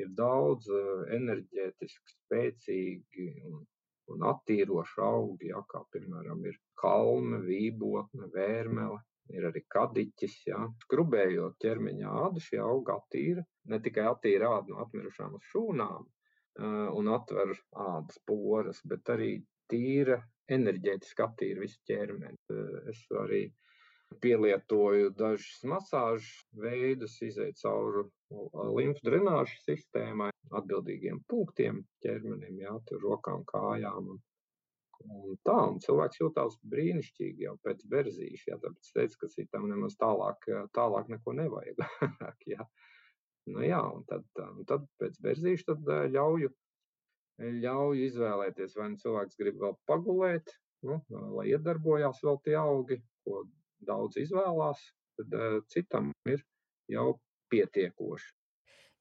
[0.00, 0.70] ir daudz
[1.18, 3.60] enerģētiski, spēcīgi un
[4.12, 9.00] un attīroši augi, ja, kā piemēram ir kalme, vībotne, vērmele,
[9.36, 10.36] ir arī kadiķis.
[10.50, 10.60] Ja.
[10.84, 17.10] Skrubējot ķermeņa ādu, šie augi attīra, ne tikai attīra ādu no atmirušām šūnām uh, un
[17.16, 17.54] atver
[17.86, 19.32] ādas poras, bet arī
[19.72, 20.20] tīra
[20.52, 22.38] enerģētiski attīra visu ķermeni.
[22.90, 23.44] Es arī
[24.20, 28.04] pielietoju dažus masāžu veidus, izēju cauri
[28.76, 34.14] limfu drenāžu sistēmai, atbildīgiem punktiem ķermenim, jā, rokām, kājām.
[35.04, 39.98] Un, tā, un cilvēks jūtās brīnišķīgi jau pēc berzīša, jā, tāpēc teica, ka citam nemaz
[40.00, 41.82] tālāk, tālāk neko nevajag.
[42.54, 42.68] jā.
[43.50, 46.52] Nu jā, un tad, un tad pēc berzīša tad ļauju,
[47.38, 50.54] ļauju izvēlēties, vai nu cilvēks grib vēl pagulēt,
[50.86, 51.00] nu,
[51.34, 53.44] lai iedarbojās vēl tie augi, ko
[53.84, 54.80] daudz izvēlās,
[55.18, 56.44] tad uh, citam ir
[56.90, 57.18] jau
[57.52, 58.32] pietiekoši.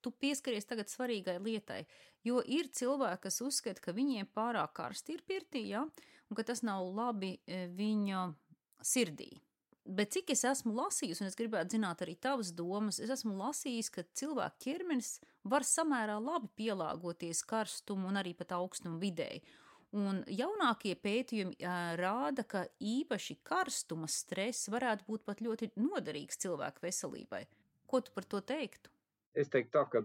[0.03, 1.85] Tu pieskaries tagad svarīgai lietai,
[2.27, 5.85] jo ir cilvēki, kas uzskata, ka viņiem pārāk karsti ir pirtī, ja?
[6.27, 8.25] un ka tas nav labi viņa
[8.83, 9.31] sirdī.
[9.83, 13.89] Bet cik es esmu lasījis, un es gribētu zināt arī tavas domas, es esmu lasījis,
[13.91, 19.43] ka cilvēka ķermenis var samērā labi pielāgoties karstumu un arī pat augstumu vidēji.
[19.93, 21.59] Un jaunākie pētījumi
[21.99, 27.43] rāda, ka īpaši karstuma stress varētu būt pat ļoti noderīgs cilvēku veselībai.
[27.85, 28.89] Ko tu par to teiktu?
[29.35, 30.01] Es teiktu tā, ka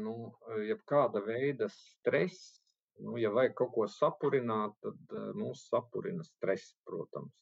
[0.00, 0.32] nu,
[0.64, 2.56] jebkāda veida stress,
[3.04, 7.36] nu, ja vajag kaut ko sapurināt, tad mūs sapurina stress, protams.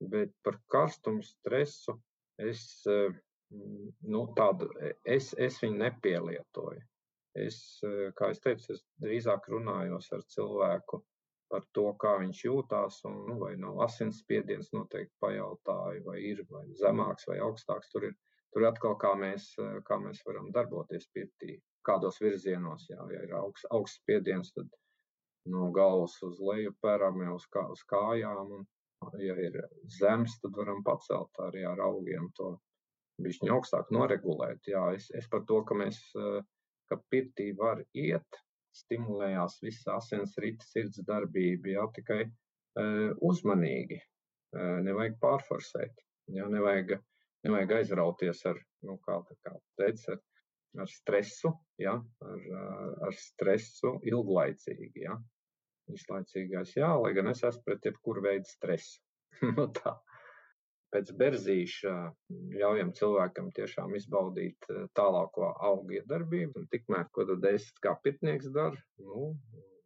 [0.00, 1.96] Bet par karstumu stresu
[2.38, 4.68] es, nu, tādu,
[5.04, 6.84] es, es viņu nepielietoju.
[7.38, 7.58] Es,
[8.18, 11.02] kā es teicu, es drīzāk runājos ar cilvēku,
[11.48, 16.64] par to, kā viņš jūtās, un nu, vai nav asinsspiediens noteikti pajautāju, vai ir vai
[16.80, 17.90] zemāks vai augstāks.
[17.92, 18.16] Tur ir,
[18.54, 19.50] tur atkal kā mēs,
[19.88, 21.58] kā mēs varam darboties pirtī,
[21.88, 22.88] kādos virzienos.
[22.90, 24.68] Jā, ja ir augsts, augsts spiediens, tad
[25.48, 28.66] no galvas uz leju pēram jau uz, kā, uz kājām, un
[29.22, 29.60] ja ir
[29.98, 32.54] zems, tad varam pacelt arī ar augiem to
[33.22, 34.68] bišķiņu augstāk noregulēt.
[34.70, 35.98] Jā, es, es par to, ka mēs,
[36.90, 38.40] ka pirtī var iet,
[38.78, 43.98] stimulējās visa asinsrita, sirds darbība, jā, tikai uh, uzmanīgi.
[44.54, 45.98] Uh, nevajag pārforsēt,
[46.32, 46.94] jā, nevajag,
[47.46, 50.22] nevajag aizrauties ar, nu, kā, kā teica, ar,
[50.84, 52.46] ar stresu, jā, ar,
[53.08, 55.18] ar stresu ilglaicīgi, jā.
[55.92, 59.00] Vislaicīgais, jā, lai gan es esmu pret jebkuru veidu stresu.
[59.56, 59.96] nu, tā
[60.94, 61.94] pēc berzīša
[62.60, 66.62] ļaujam cilvēkam tiešām izbaudīt eh, tālāko augu iedarbību.
[66.62, 69.32] Un tikmēr, ko tad es kā pirtnieks daru, nu,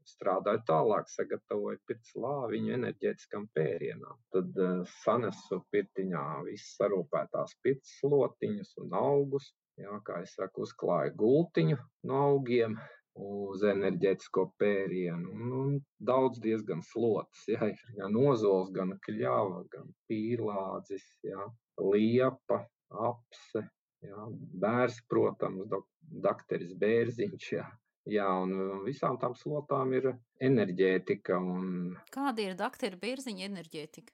[0.09, 4.19] strādāju tālāk, sagatavoju pirts lāviņu enerģētiskam pērienam.
[4.35, 9.53] Tad uh, sanesu pirtiņā visas sarūpētās pirts slotiņus un augus.
[9.81, 11.79] Jā, kā es saku, uzklāju gultiņu
[12.11, 12.75] no augiem,
[13.19, 15.35] uz enerģētisko pērienu.
[15.35, 21.45] Un, un daudz diezgan slotas, jā, ir gan ozols, gan kļava, gan pīlādzis, jā,
[21.83, 22.63] liepa,
[23.11, 23.67] apse,
[24.05, 24.27] jā,
[24.65, 25.87] bērs, protams, dok,
[26.25, 27.69] dakteris bērziņš, jā.
[28.11, 30.09] Jā, un visām tām slotām ir
[30.43, 31.37] enerģētika.
[31.39, 31.93] Un...
[32.11, 34.11] Kāda ir doktora bērziņa enerģētika?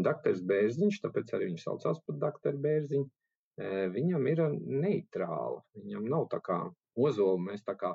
[0.00, 3.08] Dakteris bērziņš, tāpēc arī viņš saucās par doktoru bērziņu.
[3.92, 5.60] Viņam ir neitrāla.
[5.76, 6.62] Viņam nav tā kā
[6.96, 7.92] ozolu mēs tā kā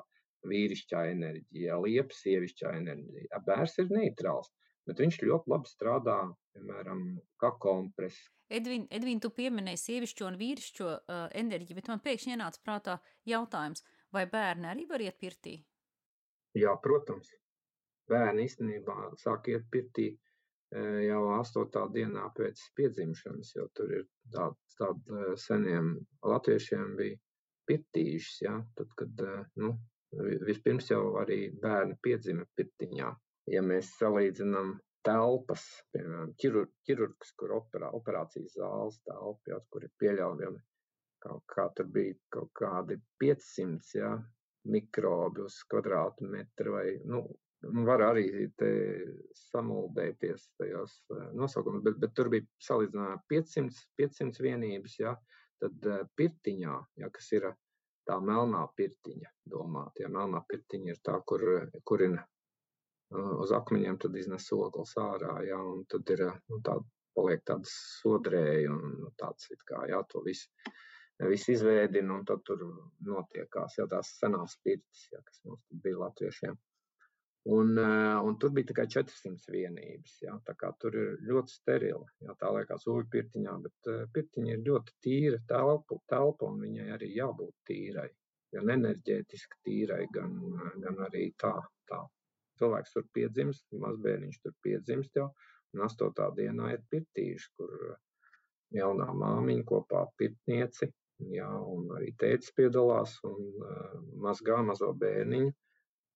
[0.48, 3.40] vīrišķā enerģija, liepa sievišķā enerģija.
[3.46, 4.50] Bērs ir neitrāls,
[4.88, 6.18] bet viņš ļoti labi strādā,
[6.56, 7.04] piemēram,
[7.40, 8.28] kā kompress.
[8.52, 12.98] Edvin, Edvin, tu pieminēji sievišķo un vīrišķo uh, enerģiju, bet man pēkšņi ienāca prātā
[13.30, 13.80] jautājums,
[14.12, 15.56] vai bērni arī var iet pirtī?
[16.54, 17.32] Jā, protams.
[18.10, 20.10] Bērni īstenībā sāk iet pirtī
[20.74, 25.92] jau astotā dienā pēc piedzimšanas, jo tur ir tāda tād seniem
[26.26, 27.18] latviešiem bija
[27.68, 29.22] pirtīšas, ja, tad, kad
[29.60, 29.74] nu,
[30.46, 33.12] vispirms jau arī bērni piedzima pirtiņā.
[33.52, 39.92] Ja mēs salīdzinām telpas, piemēram, ķirur, ķirurgs, kur operā, operācijas zāles telpa, ja, kur ir
[40.00, 40.62] pieļaujami
[41.24, 44.10] kaut kā tur bija kaut kādi 500 ja,
[44.68, 47.22] mikrobi uz kvadrātmetru vai, nu,
[47.88, 48.26] var arī
[49.38, 50.98] samuldēties tajos
[51.36, 55.14] nosaukumos, bet, bet tur bija salīdzinājumā 500, 500 vienības, ja,
[55.64, 57.48] Tad eh, pirtiņā, ja, kas ir
[58.04, 61.44] tā melnā pirtiņa, domāt, ja melnā pirtiņa ir tā, kur
[61.88, 66.84] kurina eh, uz akmeņiem, tad iznes ogles ārā, ja, un tad ir nu, tāda,
[67.16, 67.72] paliek tādas
[68.02, 70.50] sodrēji un nu, tāds it kā, jā, to visu,
[71.30, 72.60] visu izvēdina, un tad tur
[73.08, 76.58] notiekās, jā, tās senās pirtis, jā, kas mums bija latviešiem.
[77.44, 77.76] Un,
[78.24, 80.14] un tur bija tikai 400 vienības.
[80.22, 80.34] Jā,
[80.80, 82.06] tur ir ļoti sterila.
[82.24, 87.10] Jā, tā liekas, ugļu pirtiņā, bet pirtiņa ir ļoti tīra telpa, telpa un viņai arī
[87.18, 88.08] jābūt tīrai.
[88.54, 90.38] Gan enerģētiski tīrai, gan,
[90.80, 91.52] gan arī tā.
[91.90, 92.00] tā.
[92.60, 95.28] Cilvēks tur piedzimst, mazbērniņš tur piedzimst jau,
[95.74, 97.72] un astotā dienā ir pirtīši, kur
[98.78, 100.88] jaunā māmiņa kopā pirtnieci,
[101.34, 103.52] jā, un arī tēcis piedalās un
[104.22, 105.52] mazgā mazo bērniņu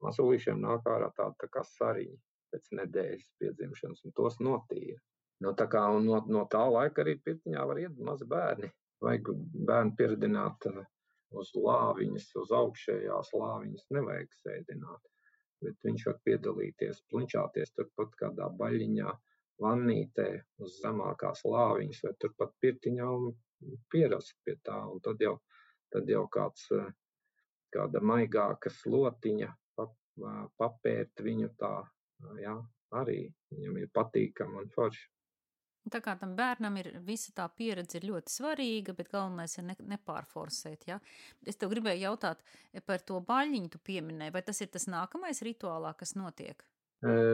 [0.04, 2.18] Mazulīšiem nāk ārā tāda tā kā sariņa.
[2.52, 4.98] pēc nedēļas piedzimšanas, un tos notīra.
[5.44, 8.70] Nu, tā kā no, no tā laika arī pirtiņā var iet mazi bērni.
[9.04, 9.28] Vajag
[9.68, 10.80] bērnu pieredināt uh,
[11.42, 15.12] uz lāviņas, uz augšējās lāviņas, nevajag sēdināt.
[15.62, 19.14] Bet viņš var piedalīties, plinčāties turpat kādā baļķiņā,
[19.62, 20.28] vannītē,
[20.64, 23.30] uz zemākās lāviņas, vai turpat pirtiņā un
[23.92, 24.80] pierast pie tā.
[24.90, 25.36] Un tad jau,
[25.94, 26.90] tad jau kāds, uh,
[27.74, 29.52] kāda maigāka slotiņa
[30.60, 31.74] papērt viņu tā,
[32.42, 32.56] jā,
[32.98, 33.20] arī
[33.52, 35.06] viņam ir patīkami un forši.
[35.88, 39.76] Tā kā tam bērnam ir visa tā pieredze ir ļoti svarīga, bet galvenais ir ne,
[39.94, 40.84] nepārforsēt.
[40.90, 40.98] Ja?
[41.48, 42.42] Es tev gribēju jautāt
[42.84, 46.64] par to baļķiņu, tu pieminēji, vai tas ir tas nākamais rituālā, kas notiek?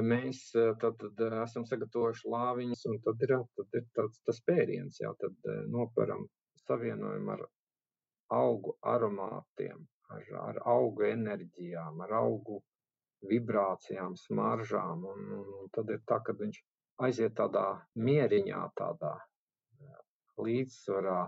[0.05, 5.11] Mēs tad, tad esam sagatavojuši lāviņas, un tad ir, tad ir tāds, tas pēriens, jā,
[5.18, 6.26] tad noperam
[6.66, 7.47] savienojumu ar
[8.37, 9.80] augu aromātiem,
[10.12, 12.61] ar, ar augu enerģijām, ar augu
[13.29, 16.61] vibrācijām, smaržām, un, un, un tad ir tā, ka viņš
[17.07, 17.66] aiziet tādā
[17.99, 19.14] mieriņā, tādā
[20.41, 21.22] līdzsvarā.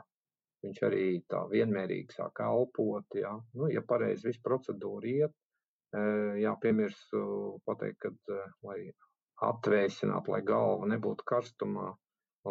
[0.65, 3.07] Viņš arī tā vienmērīgi sāk elpot.
[3.15, 5.35] Ja, nu, ja pareizi viss procedūra iet,
[6.43, 7.13] jāpiemirst
[7.69, 8.33] pateikt, kad,
[8.67, 8.81] lai
[9.47, 11.93] atvēsinātu, lai galva nebūtu karstumā,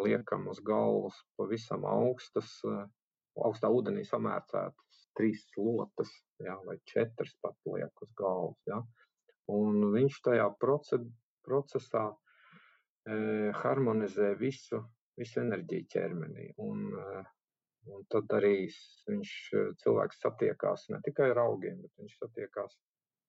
[0.06, 2.52] liekam uz galvas pavisam augstas,
[3.36, 6.12] augstā ūdenī samērcētas trīs slotas,
[6.44, 8.60] ja, vai četras pat liek uz galvas.
[8.68, 8.82] Ja.
[9.54, 10.46] Un viņš tajā
[11.46, 12.06] procesā
[13.62, 14.80] harmonizē visu,
[15.18, 16.48] visu enerģiju ķermenī.
[16.62, 16.88] Un,
[17.86, 18.66] un tad arī
[19.06, 19.34] viņš
[19.82, 22.74] cilvēks satiekās ne tikai ar augiem, bet viņš satiekās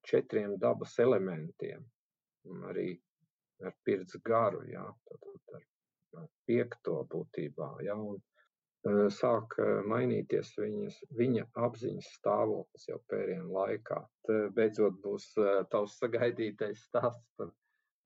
[0.08, 1.86] četriem dabas elementiem.
[2.72, 2.90] Arī
[3.68, 5.30] ar pirts garu, jā, tad
[6.18, 7.70] ar piekto būtībā.
[7.86, 8.18] Jā, un,
[9.14, 9.56] sāk
[9.90, 14.02] mainīties viņas, viņa apziņas stāvoklis jau pērienu laikā.
[14.56, 15.32] Beidzot būs
[15.72, 17.52] tavs sagaidītais stāsts par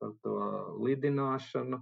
[0.02, 0.36] par to
[0.82, 1.80] lidināšanu,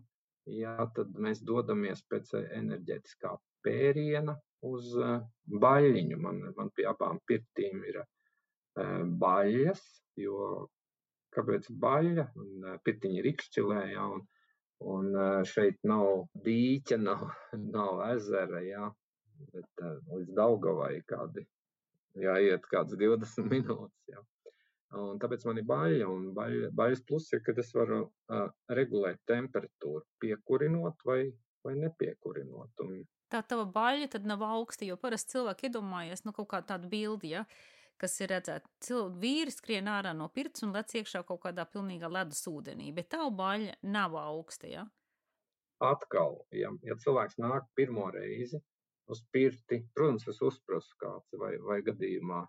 [0.59, 3.31] jā, tad mēs dodamies pēc enerģētiskā
[3.65, 4.35] pēriena
[4.67, 4.91] uz
[5.63, 6.19] baļķiņu.
[6.25, 8.01] Man, man pie abām pirtīm ir
[9.23, 9.85] baļas,
[10.19, 10.67] jo
[11.35, 12.27] kāpēc baļķa?
[12.83, 14.25] Pirtiņa ir ikšķilē, jā, un,
[14.85, 15.11] un
[15.47, 18.89] šeit nav dīķa, nav, nav ezera, jā,
[19.53, 21.45] bet līdz Daugavai kādi
[22.17, 24.11] jāiet kāds 20 minūtes.
[24.11, 24.23] Jā.
[24.97, 29.21] Un tāpēc man ir baļķa, un baļ, baļas pluss ir, ka es varu uh, regulēt
[29.29, 31.27] temperatūru, piekurinot vai,
[31.65, 32.85] vai nepiekurinot.
[32.85, 33.03] Un...
[33.29, 37.35] Tā tava baļķa tad nav augsta, jo parasti cilvēki iedomājas nu, kaut kā tādu bildi,
[37.35, 37.43] ja,
[37.99, 38.69] kas ir redzēta.
[38.85, 43.11] Cilvēki vīri skrien ārā no pirts un lec iekšā kaut kādā pilnīgā ledus ūdenī, bet
[43.13, 44.69] tava baļķa nav augsta.
[44.71, 44.85] Ja?
[45.83, 48.59] Atkal, ja, ja cilvēks nāk pirmo reizi
[49.09, 52.43] uz pirti, protams, es uzprasu kāds vai, vai gadījumā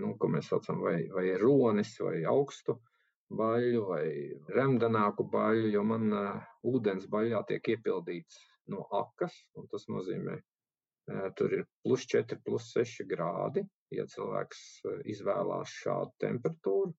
[0.00, 2.76] nu, ko mēs saucam vai, vai ronis, vai augstu
[3.36, 4.08] baļu, vai
[4.54, 8.38] remdenāku baļu, jo man uh, ūdens baļā tiek iepildīts
[8.70, 10.36] no akas, un tas nozīmē,
[11.38, 13.62] tur ir plus 4, plus 6 grādi.
[13.94, 14.62] Ja cilvēks
[15.06, 16.94] izvēlās šādu temperatūru,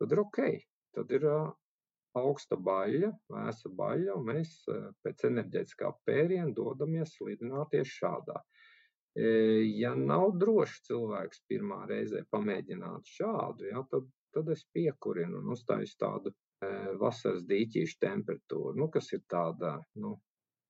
[0.00, 0.40] tad ir ok.
[0.96, 1.26] Tad ir
[2.18, 4.54] augsta baļa, vēsa baļa, un mēs
[5.04, 8.40] pēc enerģētiskā pēriena dodamies slidināties šādā.
[9.20, 15.96] Ja nav drošs cilvēks pirmā reizē pamēģināt šādu, ja, tad, tad es piekurinu un uztaisu
[15.98, 16.34] tādu
[17.00, 20.16] vasaras dīķīšu temperatūru, nu, kas ir tāda nu,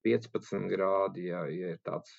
[0.05, 1.27] 15 grādi.
[1.29, 2.13] Ja, ja ir tāds,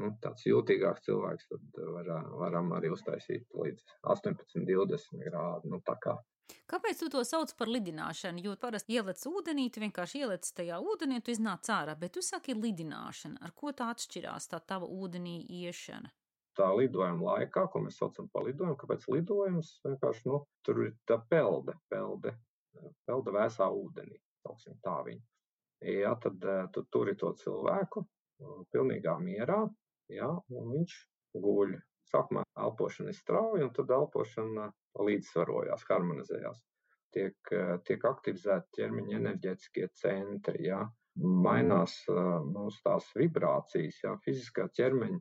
[0.00, 2.10] nu, tāds jūtīgāks cilvēks, tad var,
[2.42, 5.72] varam arī uztaisīt līdz 18, 20 grādi.
[5.72, 5.82] Nu,
[6.70, 8.42] Kāpēc tu to sauc par lidināšanu?
[8.42, 12.56] Jo parasti ieliec ūdenī, tu vienkārši ieliec tajā ūdenī, tu iznāc ārā, bet tu saki
[12.58, 13.40] lidināšana.
[13.46, 16.10] Ar ko tā atšķirās, tā tava ūdenī iešana?
[16.58, 21.20] Tā lidojuma laikā, ko mēs saucam par lidojumu, kāpēc lidojums vienkārši, nu, tur ir tā
[21.30, 22.34] pelde, pelde,
[23.06, 24.18] pelde vēsā ūdenī,
[24.82, 25.22] tā viņu.
[25.80, 26.42] Jā, tad
[26.74, 28.02] tu turi to cilvēku
[28.72, 29.62] pilnīgā mierā,
[30.12, 30.96] jā, un viņš
[31.40, 31.78] guļ.
[32.10, 34.66] Sākumā elpošana ir strauja, un tad elpošana
[34.98, 36.62] līdzsvarojās, harmonizējās.
[37.14, 40.84] Tiek, eh, tiek aktivizēti ķermeņa enerģētiskie centri, ja?
[41.20, 44.16] mainās mūsu eh, tās vibrācijas, ja?
[44.24, 45.18] fiziskā ķermeņa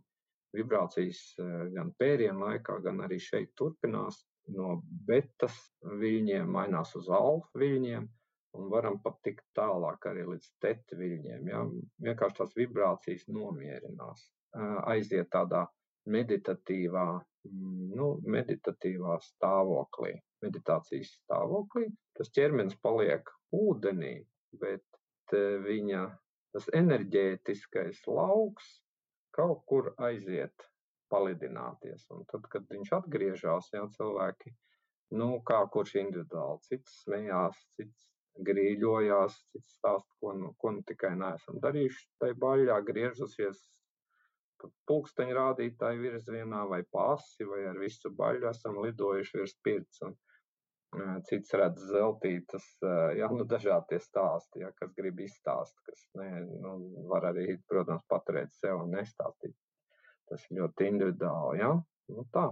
[0.57, 4.21] vibrācijas eh, gan pērienu laikā, gan arī šeit turpinās
[4.53, 4.79] no
[5.09, 8.07] betas viļņiem, mainās uz alfa viļņiem,
[8.57, 11.49] un varam pat tikt tālāk arī līdz teta viļņiem.
[11.51, 11.63] Ja?
[12.07, 14.23] Vienkārši tās vibrācijas nomierinās,
[14.89, 15.65] aiziet tādā
[16.09, 17.07] meditatīvā
[17.47, 20.11] Mm, nu, meditatīvā stāvoklī,
[20.43, 21.87] meditācijas stāvoklī.
[22.17, 24.15] Tas ķermenis paliek ūdenī,
[24.59, 25.35] bet
[25.67, 26.01] viņa
[26.55, 28.67] tas enerģētiskais lauks
[29.37, 30.67] kaut kur aiziet
[31.13, 32.09] palidināties.
[32.11, 34.51] Un tad, kad viņš atgriežas, jau cilvēki,
[35.15, 38.09] nu, kā kurš individuāli, cits smējās, cits
[38.47, 43.61] grīļojās, cits stāsta, ko, nu, ko nu tikai neesam darījuši tajā baļā, griežusies
[44.89, 50.01] pulksteņa rādītāju virzienā vai pasi, vai ar visu baļu esam lidojuši virs pirts.
[50.07, 50.17] Un,
[51.27, 52.63] Cits redz zeltītas,
[53.13, 56.29] jā, nu dažādi stāsti, ja, kas grib izstāst, kas ne,
[56.63, 56.71] nu,
[57.11, 59.53] var arī, protams, paturēt sev un nestāstīt.
[60.31, 61.69] Tas ļoti individuāli, jā,
[62.15, 62.47] nu tā.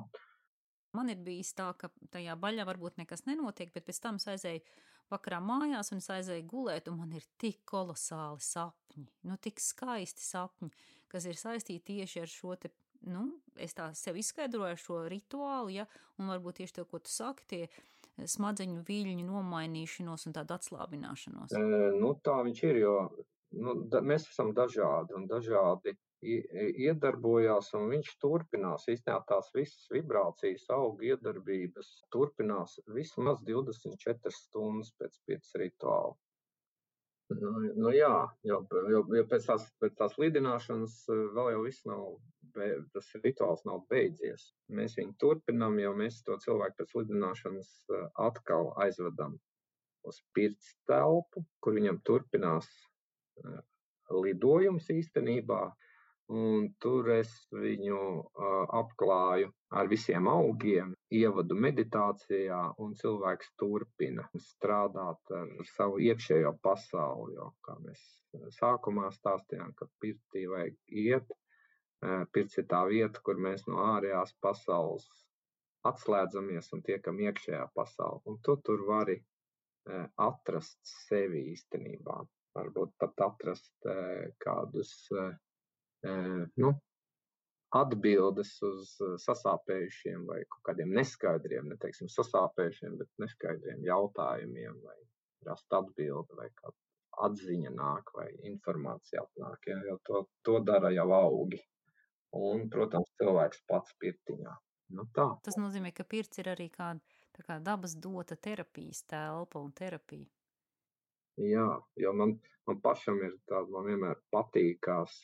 [0.95, 4.63] Man ir bijis tā, ka tajā baļā varbūt nekas nenotiek, bet pēc tam es aizēju
[5.11, 10.71] vakarā mājās un aizēju gulēt, un man ir tik kolosāli sapņi, nu tik skaisti sapņi,
[11.11, 12.71] kas ir saistīti tieši ar šo te,
[13.07, 15.87] nu, es tā sev izskaidroju šo rituālu, ja,
[16.19, 21.53] un varbūt tieši to, ko tu saki, tie smadzeņu viļņu nomainīšanos un tādu atslābināšanos.
[21.53, 22.95] E, nu, tā viņš ir, jo
[23.61, 25.93] nu, da, mēs esam dažādi un dažādi
[26.25, 28.87] iedarbojās, un viņš turpinās.
[28.89, 36.15] Īstenībā tās visas vibrācijas, auga iedarbības turpinās vismaz 24 stundas pēc pirts rituāla.
[37.29, 38.13] Nu, nu jā,
[38.47, 42.05] jo, jo, jo pēc, tās, pēc tās lidināšanas eh, vēl jau viss nav,
[42.95, 44.53] tas rituāls nav beidzies.
[44.71, 49.35] Mēs viņu turpinām, jo mēs to cilvēku pēc lidināšanas eh, atkal aizvedam
[50.07, 52.69] uz pirts telpu, kur viņam turpinās
[54.23, 55.61] lidojums īstenībā.
[56.27, 59.47] Un tur es viņu uh, apklāju
[59.79, 67.37] ar visiem augiem, ievadu meditācijā, un cilvēks turpina strādāt ar savu iekšējo pasauli.
[67.37, 68.03] Jo, kā mēs
[68.57, 70.75] sākumā stāstījām, ka pirtī vajag
[71.05, 71.31] iet,
[72.35, 75.07] pirts ir tā vieta, kur mēs no ārējās pasaules
[75.87, 78.21] atslēdzamies un tiekam iekšējā pasaulē.
[78.27, 79.17] Un tu tur vari
[80.19, 82.19] atrast sevi īstenībā.
[82.57, 83.87] Varbūt pat atrast
[84.43, 84.91] kādus
[86.05, 86.73] nu,
[87.75, 94.97] atbildes uz sasāpējušiem vai kādiem neskaidriem, neteiksim, sasāpējušiem, bet neskaidriem jautājumiem, vai
[95.47, 96.75] rast atbildi, vai kāda
[97.27, 99.67] atziņa nāk, vai informācija atnāk.
[99.71, 101.59] Ja, jo to, to dara jau augi.
[102.37, 104.53] Un, protams, cilvēks pats pirtiņā.
[104.97, 105.25] Nu, tā.
[105.43, 107.01] Tas nozīmē, ka pirts ir arī kāda
[107.45, 110.27] kā dabas dota terapijas telpa un terapija.
[111.37, 111.67] Jā,
[112.01, 112.33] jo man,
[112.65, 115.19] man pašam ir tāda, man vienmēr patīkās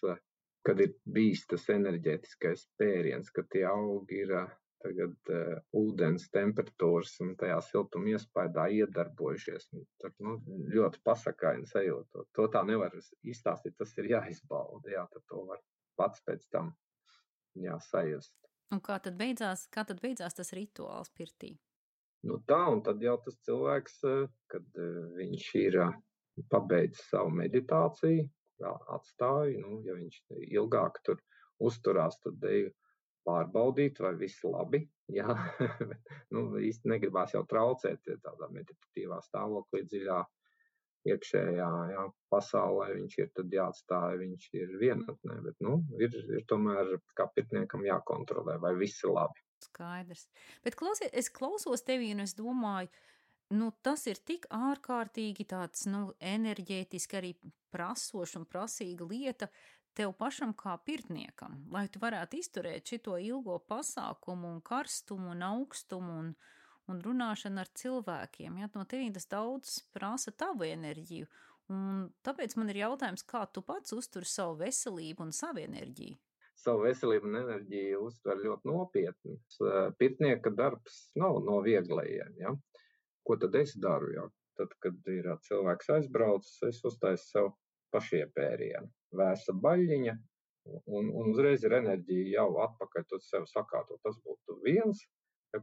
[0.68, 4.36] kad ir bijis tas enerģētiskais pēriens, ka tie augi ir
[4.84, 9.70] tagad uh, ūdens temperatūras un tajā siltuma iespējā iedarbojušies.
[10.01, 10.38] Tur nu,
[10.74, 12.26] ļoti pasakaini sajūta.
[12.36, 14.91] To tā nevar izstāstīt, tas ir jāizbauda.
[14.91, 15.61] Jā, tad to var
[15.99, 16.74] pats pēc tam
[17.59, 18.34] jāsajust.
[18.74, 21.53] Un kā tad beidzās, kā tad beidzās tas rituāls pirtī?
[22.28, 23.99] Nu tā, un tad jau tas cilvēks,
[24.51, 24.84] kad
[25.20, 25.78] viņš ir
[26.49, 28.24] pabeidzis savu meditāciju,
[28.72, 29.59] atstāju.
[29.64, 30.20] Nu, ja viņš
[30.59, 31.22] ilgāk tur
[31.64, 32.72] uzturās, tad eju
[33.28, 34.84] pārbaudīt, vai viss labi.
[35.20, 35.36] Jā,
[36.34, 40.22] nu, īsti negribās jau traucēt tādā meditatīvā stāvoklī dziļā
[41.11, 42.89] iekšējā jā, pasaulē.
[42.95, 48.74] Viņš ir jāatstāj, viņš ir vienatnē, bet nu, ir, ir tomēr kā pirtniekam jākontrolē, vai
[48.80, 49.43] viss ir labi.
[49.64, 50.28] Skaidrs.
[50.64, 52.91] Bet klausies, es klausos tevi un es domāju,
[53.54, 57.32] nu, tas ir tik ārkārtīgi tāds, nu, enerģētiski arī
[57.74, 59.49] prasoša un prasīga lieta
[59.97, 66.18] tev pašam kā pirtniekam, lai tu varētu izturēt šito ilgo pasākumu un karstumu un augstumu
[66.24, 66.34] un,
[66.89, 68.60] un runāšanu ar cilvēkiem.
[68.62, 68.70] Ja?
[68.74, 71.30] No tevī tas daudz prasa tavu enerģiju,
[71.74, 76.18] un tāpēc man ir jautājums, kā tu pats uzturi savu veselību un savu enerģiju?
[76.64, 79.39] Savu veselību un enerģiju uztver ļoti nopietni.
[79.99, 82.38] Pirtnieka darbs nav no vieglajiem.
[82.39, 82.54] Ja?
[83.28, 84.11] Ko tad es daru?
[84.15, 84.28] Ja?
[84.59, 87.49] Tad, kad ir cilvēks aizbraucis, es uztaisu sev
[87.93, 90.13] pašiepērienu, vēsa baļķiņa,
[90.97, 94.01] un, un uzreiz ir enerģija jau atpakaļ uz sevi sakārtot.
[94.05, 95.03] Tas būtu viens,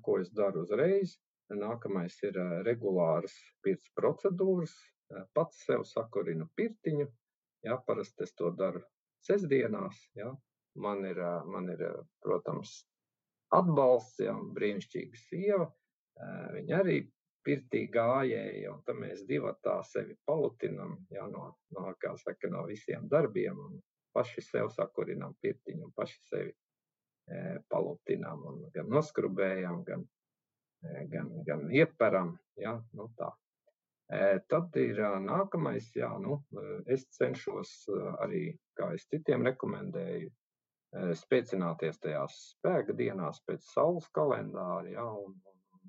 [0.06, 1.16] ko es daru uzreiz.
[1.50, 2.36] Nākamais ir
[2.66, 3.34] regulāras
[3.64, 4.74] pirts procedūras.
[5.34, 7.08] Pats sev sakurinu pirtiņu.
[7.66, 8.84] Jā, parasti es to daru
[9.26, 9.98] sestdienās.
[10.18, 10.30] Jā.
[10.78, 11.18] Man ir,
[11.50, 11.82] man ir,
[12.22, 12.76] protams,
[13.56, 15.66] atbalsts, jā, brīnišķīga sieva.
[16.54, 17.00] Viņa arī
[17.46, 22.64] pirtī gājēji, un tad mēs divi tā sevi palutinam, jā, no, no, kā saka, no
[22.68, 23.78] visiem darbiem, un
[24.16, 30.04] paši sev sakurinām pirtiņu, un paši sevi e, palutinām, un gan noskrubējam, gan,
[30.84, 33.30] e, gan, gan ieperam, jā, nu tā.
[34.10, 36.40] E, tad ir nākamais, jā, nu,
[36.90, 37.74] es cenšos
[38.18, 40.32] arī, kā es citiem rekomendēju,
[41.14, 45.36] spēcināties tajās spēka dienās pēc saules kalendāra, jā, un,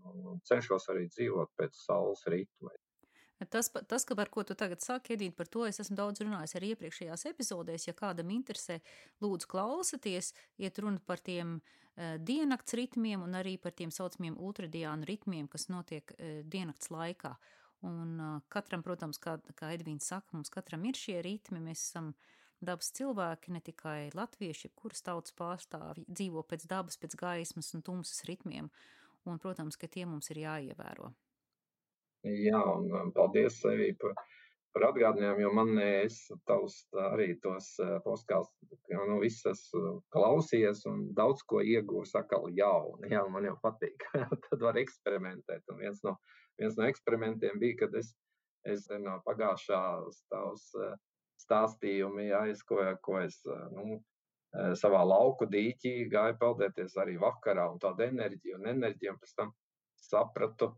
[0.09, 2.73] un cenšos arī dzīvot pēc saules ritma.
[3.49, 6.75] Tas, tas, par ko tu tagad saki, Edīt, par to es esmu daudz runājis arī
[6.75, 7.87] iepriekšējās epizodēs.
[7.87, 8.77] Ja kādam interesē,
[9.23, 15.09] lūdzu klausieties, iet runa par tiem uh, diennakts ritmiem un arī par tiem saucamiem ultradiānu
[15.09, 17.33] ritmiem, kas notiek uh, diennakts laikā.
[17.89, 18.19] Un
[18.53, 22.11] katram, protams, kā, kā Edvīns saka, mums katram ir šie ritmi, mēs esam
[22.61, 28.21] dabas cilvēki, ne tikai latvieši, kuras tautas pārstāvji dzīvo pēc dabas, pēc gaismas un tumsas
[28.29, 28.69] ritmiem,
[29.29, 31.11] un, protams, ka tie mums ir jāievēro.
[32.27, 34.13] Jā, un paldies sevī par,
[34.75, 36.19] par atgādinājumu, jo man es
[36.49, 36.75] tavs
[37.09, 37.71] arī tos
[38.05, 39.63] postkāstus, jau nu visas
[40.13, 43.09] klausies un daudz ko iegūs atkal jaunu.
[43.09, 44.05] Jā, man jau patīk.
[44.49, 45.65] Tad var eksperimentēt.
[45.73, 46.19] Un viens no
[46.61, 48.13] viens no eksperimentiem bija, kad es,
[48.67, 49.81] es no pagājušā
[50.31, 50.67] tavs
[51.41, 53.39] stāstījumi, jā, es, ko, ko es
[53.73, 53.97] nu,
[54.51, 59.53] savā lauku dīķī gāju peldēties arī vakarā, un tāda enerģija un enerģija, un pēc tam
[60.01, 60.73] sapratu,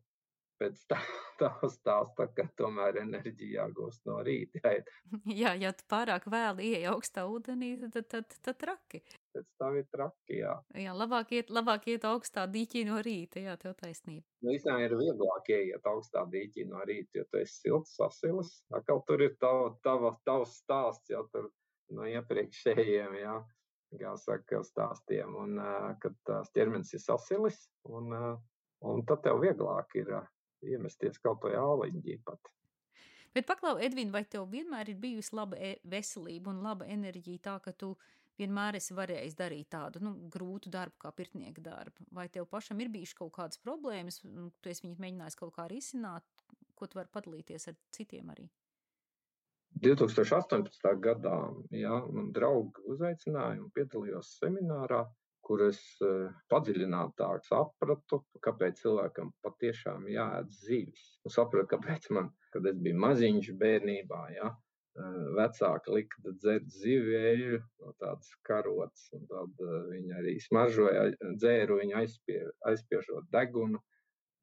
[0.61, 0.99] pēc tā,
[1.41, 4.61] tā stāsta, ka tomēr enerģija jāgūst no rīta.
[4.61, 4.83] Jā,
[5.41, 9.01] jā ja tu pārāk vēli ieej augstā ūdenī, tad, tad, tad, traki.
[9.33, 10.53] Pēc tam ir traki, jā.
[10.77, 14.25] Jā, labāk iet, labāk iet augstā dīķī no rīta, jā, tev taisnība.
[14.45, 18.53] Nu, īstenībā ir vieglāk ieiet augstā dīķī no rīta, jo tu esi silts, sasilis.
[18.77, 21.49] Akal tur ir tava, tava, tavs stāsts, jau tur
[21.93, 23.35] no iepriekšējiem, jā,
[23.99, 25.59] kā saka, stāstiem, un
[26.03, 28.13] kad tās ķermenis ir sasilis, un,
[28.83, 30.11] un tad tev vieglāk ir
[30.63, 32.51] iemesties kaut ko jāliņģī pat.
[33.33, 37.55] Bet paklau, Edvin, vai tev vienmēr ir bijusi laba e veselība un laba enerģija tā,
[37.65, 37.95] ka tu
[38.37, 42.05] vienmēr esi varējis darīt tādu nu, grūtu darbu, kā pirtnieka darbu?
[42.13, 45.65] Vai tev pašam ir bijušas kaut kādas problēmas, un tu esi viņas mēģinājis kaut kā
[45.71, 46.27] risināt,
[46.77, 48.45] ko tu vari padalīties ar citiem arī?
[49.81, 50.93] 2018.
[51.03, 51.37] gadā
[51.73, 55.03] jā, man draugi uzaicināja un piedalījos seminārā
[55.43, 61.03] kur es eh, padziļinātāk sapratu, kāpēc cilvēkam patiešām jāēd zivis.
[61.27, 67.59] Un sapratu, kāpēc man, kad es biju maziņš bērnībā, ja, eh, vecāki lika dzert zivēju
[67.59, 72.39] no tādas karotes, un tad eh, viņi arī smaržoja, dzēru viņu aizspie,
[72.71, 73.83] aizspiežot degunu.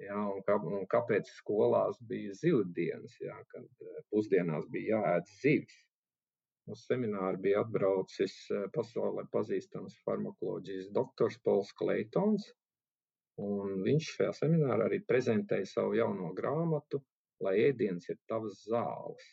[0.00, 3.66] Ja, un, kā, un kāpēc skolās bija zivdienas, ja, kad
[4.12, 5.78] pusdienās bija jāēd zivis?
[6.70, 12.46] Uz semināru bija atbraucis eh, pasaulē pazīstams farmakoloģijas doktors Pols Kleitons.
[13.40, 17.00] Viņš šajā seminārā arī prezentēja savu jauno grāmatu,
[17.44, 19.28] lai ēdiens ir tavas zāles.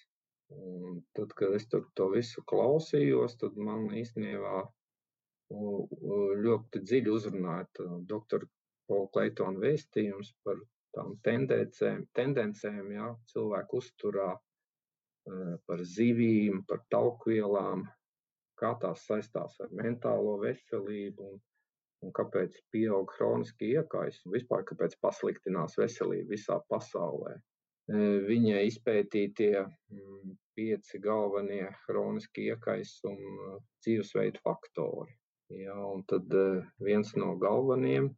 [0.56, 4.62] Un tad, kad es tur to visu klausījos, tad man īstenībā
[6.48, 8.48] ļoti dziļi uzrunāja doktora
[8.88, 10.60] Pola Kleitona vēstījums par
[10.96, 14.32] tām tendencēm, tendencēm jā, cilvēku uzturā,
[15.28, 17.84] Eh, par zivīm, par taukvielām,
[18.60, 21.42] kā tās saistās ar mentālo veselību un,
[22.06, 27.36] un kāpēc pieaug hroniski iekaisumi, vispār kāpēc pasliktinās veselība visā pasaulē.
[27.36, 35.12] Eh, viņa izpētītie mm, pieci galvenie hroniski iekaisumi dzīvesveidu faktori.
[35.60, 38.14] Ja, un tad eh, viens no galvenajiem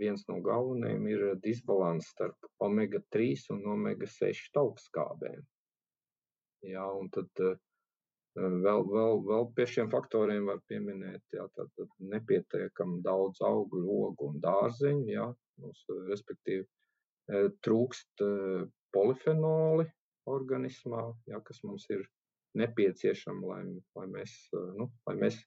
[0.00, 5.40] viens no galvenajiem ir disbalans starp omega 3 un omega 6 taukskābēm.
[6.68, 7.56] Jā, un tad uh,
[8.36, 14.30] vēl, vēl, vēl pie šiem faktoriem var pieminēt, jā, tad, tad nepietiekam daudz augļu, ogu
[14.30, 15.26] un dārzeņu, jā,
[15.64, 18.24] mums, respektīvi, uh, trūkst
[18.94, 19.88] polifenoli
[20.30, 22.04] organismā, jā, kas mums ir
[22.60, 23.62] nepieciešama, lai,
[23.96, 24.36] lai mēs,
[24.76, 25.38] nu, lai mēs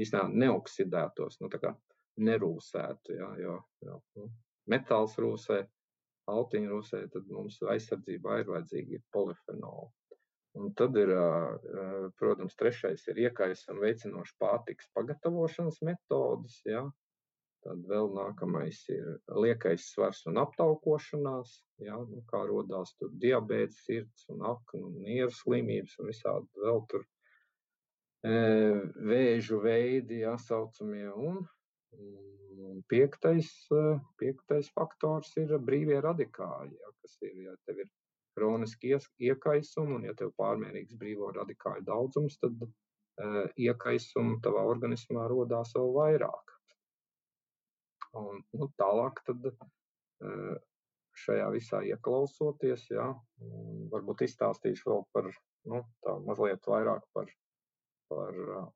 [0.00, 1.74] īstenībā neoksidētos, nu, tā kā
[2.20, 3.56] nerūsētu, jā, jo,
[3.86, 4.28] jo nu,
[4.70, 5.62] metāls rūsē,
[6.32, 9.90] altiņa rūsē, tad mums aizsardzībā ir vajadzīgi polifenoli.
[10.60, 11.10] Un tad ir,
[12.20, 16.58] protams, trešais ir iekaisuma veicinoša pārtiks pagatavošanas metodas.
[16.68, 16.82] Ja?
[17.64, 21.54] Tad vēl nākamais ir liekais svars un aptaukošanās,
[21.86, 21.96] ja?
[21.96, 27.08] nu, kā rodās tur diabēts, sirds un aknu un nieru slimības un visādi vēl tur
[28.22, 31.08] vēžu veidi, ja saucamie.
[31.10, 31.40] Un,
[32.72, 33.50] un piektais,
[34.20, 36.92] piektais faktors ir brīvie radikāļi, ja?
[37.02, 37.90] kas ir, ja tev ir
[38.36, 45.74] kroniski iekaisumi, un ja tev pārmērīgs brīvo radikāļu daudzums, tad uh, iekaisumu tavā organismā rodās
[45.76, 46.54] vēl vairāk.
[48.20, 50.54] Un, nu, tālāk tad uh,
[51.24, 53.10] šajā visā ieklausoties, jā,
[53.92, 55.28] varbūt izstāstīšu vēl par,
[55.68, 57.28] nu, tā mazliet vairāk par,
[58.08, 58.70] par uh,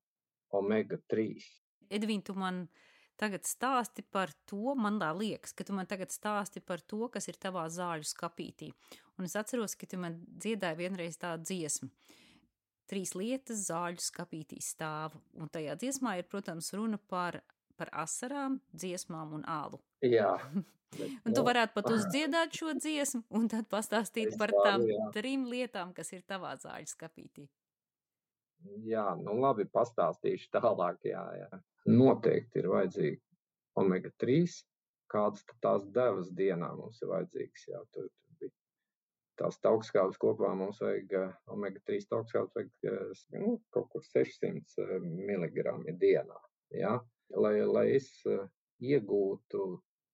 [0.56, 1.48] omega 3.
[1.96, 2.84] Edvīn, tu man uh,
[3.20, 7.28] tagad stāsti par to, man tā liekas, ka tu man tagad stāsti par to, kas
[7.30, 8.70] ir tavā zāļu skapītī.
[9.16, 11.90] Un es atceros, ka tu man dziedāji vienreiz tādu dziesmu.
[12.86, 17.40] Trīs lietas zāļu skapītī stāv, un tajā dziesmā ir, protams, runa par,
[17.80, 19.82] par asarām, dziesmām un ālu.
[20.06, 20.36] Jā.
[20.96, 25.08] Bet, un tu nu, varētu pat uzdziedāt šo dziesmu, un tad pastāstīt par tām jā.
[25.16, 27.48] trim lietām, kas ir tavā zāļu skapītī.
[28.86, 31.02] Jā, nu labi, pastāstīšu tālāk.
[31.06, 33.20] Jā, jā noteikti ir vajadzīgi
[33.78, 34.54] omega 3,
[35.12, 37.66] kādas tās devas dienā mums ir vajadzīgas.
[37.70, 38.54] Jā, tur, tur bija
[39.40, 41.16] tās augstskābes kopā mums vajag
[41.52, 43.02] omega-3 augstskābes vajag
[43.36, 45.66] nu, kaut kur 600 mg
[46.00, 46.40] dienā.
[46.74, 46.96] Ja?
[47.36, 48.08] Lai, lai es
[48.82, 49.66] iegūtu,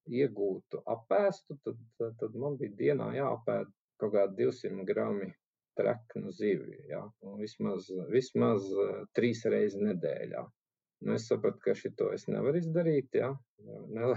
[0.09, 3.71] iegūtu apēstu, tad, tad man bija dienā jāapēd
[4.03, 5.31] kaut kādi 200 grami
[5.79, 6.81] treknu zivju.
[6.91, 7.03] Ja?
[7.27, 8.69] Un vismaz, vismaz
[9.17, 10.47] trīs reizes nedēļā.
[11.03, 13.15] Nu, es sapratu, ka šito es nevaru izdarīt.
[13.19, 13.33] Ja?
[13.95, 14.13] Ne,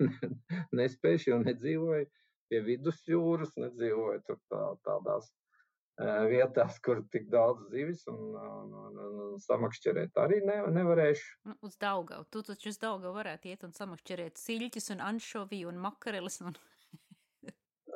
[0.80, 2.08] nespēju, jo nedzīvoju
[2.50, 5.30] pie vidusjūras, nedzīvoju tur tā, tādās
[6.28, 11.38] vietās, kur tik daudz zivis un, un, un, un samakšķerēt arī ne, nevarēšu.
[11.48, 12.26] Nu, uz Daugavu.
[12.30, 16.42] Tu taču uz Daugavu varētu iet un samakšķerēt siļķus un anšoviju un makareles.
[16.44, 16.58] Un...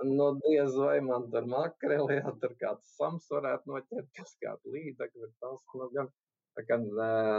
[0.05, 5.25] nu, diez vai man tur makreli, ja tur kāds sams varētu noķert, kas kādu līdekli,
[5.25, 6.11] bet tas, nu, gan,
[6.59, 6.79] tā kā,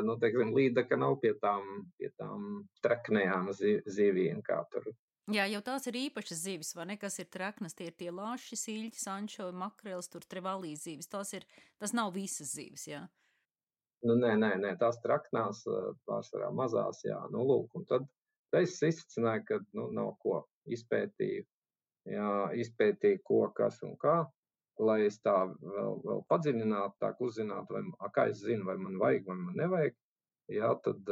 [0.06, 4.92] nu, teiksim, līdeka nav pie tām, pie tām treknējām zivīm, kā tur
[5.32, 6.96] Jā, jau tās ir īpašas zivis, vai ne?
[7.00, 11.08] Kas ir traknas, tie ir tie lāši, siļķi, sančovi, makrēls, tur trevalīs zivis.
[11.12, 11.46] Tās ir,
[11.80, 13.04] tas nav visas zivis, jā.
[14.02, 15.62] Nu, nē, nē, nē, tās traknās
[16.10, 17.20] pārsvarā mazās, jā.
[17.32, 18.10] Nu, lūk, un tad
[18.58, 20.42] es izcināju, ka, nu, nav ko
[20.74, 21.46] izpētīju,
[22.10, 22.32] jā,
[22.64, 24.22] izpētīju, ko, kas un kā,
[24.82, 29.28] lai es tā vēl, vēl padziļinātu, tā uzzinātu, vai, kā es zinu, vai man vajag,
[29.28, 29.98] vai man nevajag.
[30.52, 31.08] Jā, tad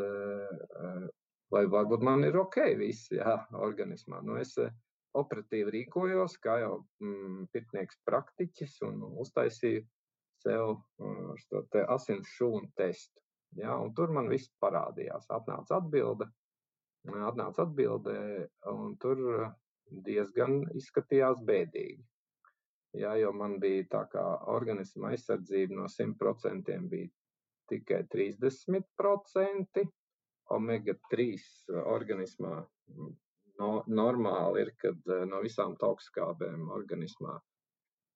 [1.54, 3.36] vai varbūt man ir ok viss, jā,
[3.68, 4.22] organismā.
[4.26, 4.74] Nu, es eh,
[5.20, 9.86] operatīvi rīkojos, kā jau mm, pirtnieks praktiķis un uztaisīju
[10.40, 10.78] sev
[11.44, 13.20] šo te asins šūnu testu.
[13.60, 15.26] Jā, un tur man viss parādījās.
[15.34, 16.30] Atnāca atbilde,
[17.10, 18.14] atnāca atbilde,
[18.70, 19.24] un tur
[20.06, 22.04] diezgan izskatījās bēdīgi.
[22.98, 27.10] Jā, jo man bija tā kā organisma aizsardzība no 100% bija
[27.70, 29.84] tikai 30%,
[30.50, 32.56] omega-3 uh, organismā
[33.60, 37.38] no, normāli ir, kad uh, no visām augstskābēm organismā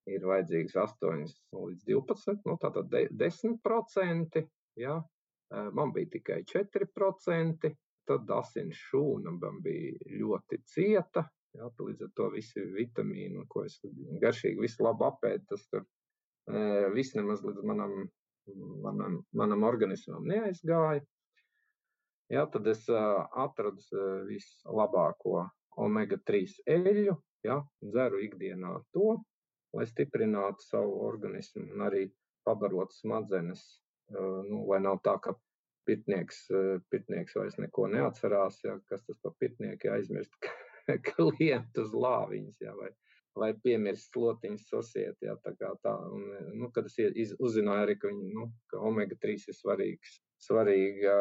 [0.09, 2.89] ir vajadzīgs 8 līdz 12, nu, tātad
[3.21, 4.43] 10%.
[4.81, 4.97] Ja?
[4.97, 7.71] Uh, man bija tikai 4%,
[8.09, 11.27] tad asins šūna man bija ļoti cieta.
[11.57, 11.69] Ja?
[11.79, 13.79] Līdz ar to visi vitamīni, ko es
[14.23, 15.85] garšīgi, visu labu apēdu, tas tur
[16.93, 17.93] viss nemaz līdz manam,
[18.83, 21.03] manam, manam organismam neaizgāja.
[22.31, 25.43] Ja, tad es uh, atradu uh, vislabāko
[25.83, 29.17] omega-3 eļļu, ja, dzeru ikdienā to,
[29.75, 32.07] lai stiprinātu savu organismu un arī
[32.47, 33.63] pabarotu smadzenes.
[34.13, 35.35] Nu, lai nav tā, ka
[35.87, 40.33] pitnieks, uh, pitnieks vairs neko neatcerās, ja, kas tas par pitnieku aizmirst
[41.13, 42.91] klientu uz lāviņas, ja, vai,
[43.39, 45.17] vai piemirst slotiņas sosiet.
[45.25, 45.95] Ja, tā kā tā.
[46.11, 46.27] Un,
[46.59, 51.15] nu, kad es iz, uzzināju arī, ka, viņi, nu, ka omega-3 ir svarīgs svarīga,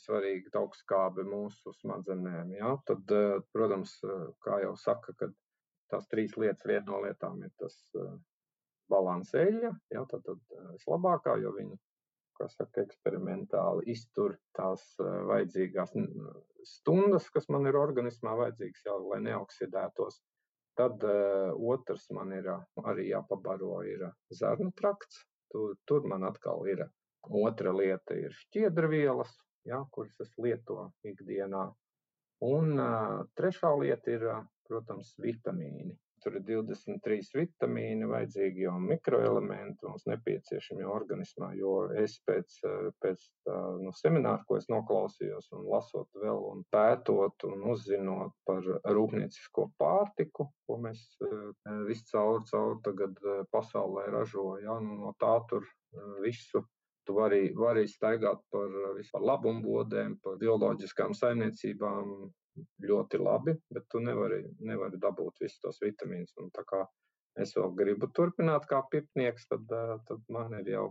[0.00, 2.54] svarīga augstskābe mūsu smadzenēm.
[2.58, 2.74] Ja?
[2.88, 3.14] Tad,
[3.54, 3.96] protams,
[4.44, 5.34] kā jau saka, kad
[5.90, 8.12] tās trīs lietas, viena no lietām ir tas eh,
[8.92, 10.04] balanseļa, ja?
[10.10, 11.78] tad, tad vislabākā, jo viņi,
[12.48, 15.92] saka, eksperimentāli iztur tās vajadzīgās
[16.70, 20.22] stundas, kas man ir organismā vajadzīgas, jau, lai neoksidētos.
[20.78, 22.46] Tad uh, otrs man ir
[22.86, 25.26] arī jāpabaro ir zarnu trakts.
[25.50, 26.86] Tur, tur man atkal ir
[27.28, 29.32] Otra lieta ir šķiedrvielas,
[29.68, 31.66] ja, kuras es lietoju ikdienā.
[32.46, 34.24] Un uh, trešā lieta ir,
[34.68, 35.98] protams, vitamīni.
[36.20, 42.58] Tur ir 23 vitamīni, vajadzīgi jau mikroelementi mums nepieciešami organismā, jo es pēc,
[43.00, 48.66] pēc tā, nu, semināra, ko es noklausījos un lasot vēl un pētot un uzzinot par
[48.98, 51.06] rūpniecisko pārtiku, ko mēs
[51.88, 53.16] viscaur caur tagad
[53.54, 55.64] pasaulē ražojam, ja, nu, no tā tur
[56.20, 56.66] visu
[57.08, 62.12] Tu vari, vari staigāt par vispār labumbodēm, par bioloģiskām saimniecībām
[62.84, 66.34] ļoti labi, bet tu nevari, nevari dabūt visus tos vitamīnus.
[66.42, 66.84] Un tā kā
[67.40, 69.70] es vēl gribu turpināt kā pirtnieks, tad,
[70.08, 70.86] tad man ir jau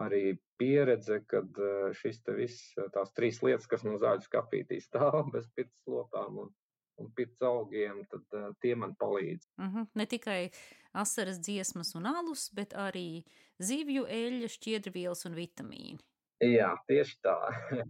[0.00, 1.60] arī pieredze, kad
[1.98, 6.52] šis te viss, tās trīs lietas, kas man zāļu skapītī stāv bez pirts lopām un
[7.00, 9.48] un pirts augiem, tad uh, tie man palīdz.
[9.58, 9.78] Uh mhm.
[9.78, 9.86] -huh.
[9.94, 10.50] Ne tikai
[10.92, 13.24] asaras dziesmas un alus, bet arī
[13.58, 16.00] zivju eļļa, šķiedrvielas un vitamīni.
[16.40, 17.36] Jā, tieši tā.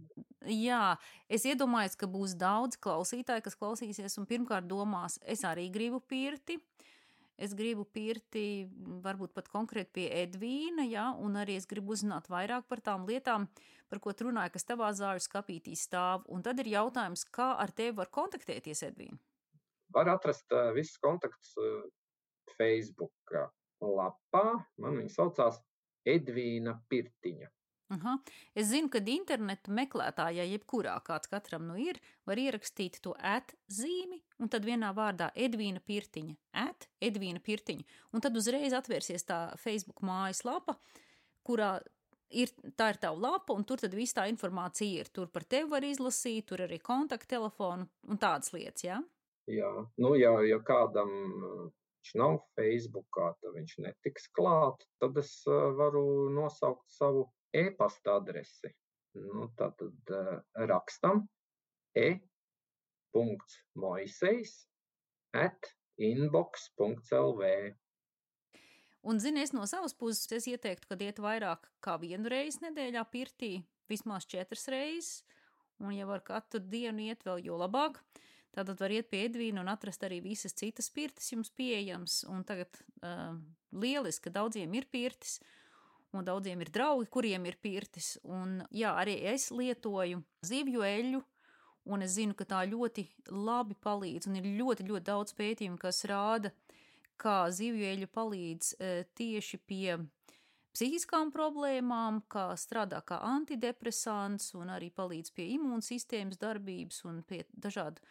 [0.67, 0.97] Jā,
[1.31, 6.57] es iedomājos, ka būs daudz klausītāju, kas klausīsies un pirmkārt domās, es arī gribu pirti.
[7.41, 8.67] Es gribu pirti,
[9.01, 13.47] varbūt pat konkrēti pie Edvīna, ja, un arī es gribu uzzināt vairāk par tām lietām,
[13.89, 16.27] par ko tu runāji, kas tavā zāļu skapītī stāv.
[16.29, 19.17] Un tad ir jautājums, kā ar tevi var kontaktēties, Edvīna?
[19.95, 21.81] Var atrast uh, visus kontaktus uh,
[22.59, 23.33] Facebook
[23.81, 24.45] lapā.
[24.77, 25.57] Man viņa saucās
[26.05, 27.49] Edvīna Pirtiņa.
[27.91, 28.15] Aha.
[28.55, 34.51] Es zinu, ka interneta meklētājā, jebkurā kāds katram nu ir, var ierakstīt to atzīmi, un
[34.51, 37.83] tad vienā vārdā Edvīna Pirtiņa, at Edvīna Pirtiņa,
[38.15, 40.77] un tad uzreiz atvērsies tā Facebook mājaslapa,
[41.43, 41.73] kurā
[42.31, 45.11] ir, tā ir tava lapa, un tur tad viss tā informācija ir.
[45.11, 49.01] Tur par tevi var izlasīt, tur arī kontakttelefonu un tādas lietas, jā?
[49.51, 55.41] Jā, nu, ja, ja kādam viņš nav Facebookā, tad viņš netiks klāt, tad es
[55.75, 58.71] varu nosaukt savu e-pasta adresi.
[59.19, 60.39] Nu, tātad uh,
[60.69, 61.27] rakstam
[61.99, 63.33] e.moisejs
[65.35, 65.67] at
[65.99, 67.41] inbox.lv.
[69.01, 73.03] Un, zini, es no savas puses es ieteiktu, ka iet vairāk kā vienu reizi nedēļā
[73.11, 75.23] pirtī, vismaz četras reizes,
[75.81, 77.99] un ja var katru dienu iet vēl, jo labāk.
[78.51, 82.69] Tātad var iet pie Edvīna un atrast arī visas citas pirtis jums pieejams, un tagad
[83.01, 83.35] uh,
[83.71, 85.60] lieliski, ka daudziem ir pirtis, uh,
[86.17, 88.15] un daudziem ir draugi, kuriem ir pirtis.
[88.27, 91.21] Un, jā, arī es lietoju zivju eļļu,
[91.91, 96.03] un es zinu, ka tā ļoti labi palīdz, un ir ļoti, ļoti daudz pētījumu, kas
[96.09, 96.51] rāda,
[97.21, 99.97] kā zivju eļļa palīdz e, tieši pie
[100.75, 108.03] psihiskām problēmām, kā strādā kā antidepresants, un arī palīdz pie imūnsistēmas darbības un pie dažādu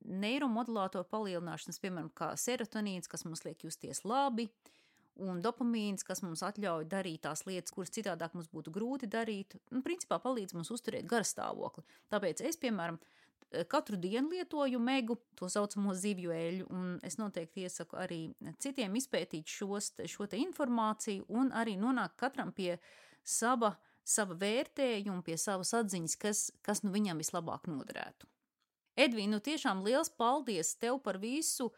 [0.00, 4.48] neiromodulātoru palielināšanas, piemēram, kā serotonīns, kas mums liek justies labi,
[5.20, 9.84] un dopamīns, kas mums ļauj darīt tās lietas, kuras citādāk mums būtu grūti darīt, un
[9.86, 11.84] principā palīdz mums uzturēt garstāvokli.
[12.12, 12.98] Tāpēc es, piemēram,
[13.68, 18.20] katru dienu lietoju megu, to saucamo zivju eļu, un es noteikti iesaku arī
[18.62, 22.76] citiem izpētīt šos, šo informāciju un arī nonākt katram pie
[23.24, 28.28] sava, sava vērtējuma, pie savas atziņas, kas, kas nu viņam vislabāk noderētu.
[29.00, 31.70] Edvīna, nu tiešām liels paldies tev par visu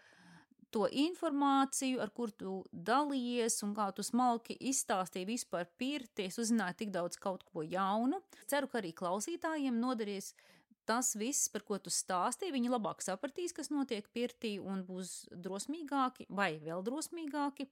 [0.72, 6.78] to informāciju, ar kur tu dalījies un kā tu smalki izstāstīji vispār pirti, es uzzināju
[6.80, 8.22] tik daudz kaut ko jaunu.
[8.50, 10.32] Ceru, ka arī klausītājiem noderēs
[10.88, 16.26] tas viss, par ko tu stāstīji, viņi labāk sapratīs, kas notiek pirtī un būs drosmīgāki
[16.28, 17.68] vai vēl drosmīgāki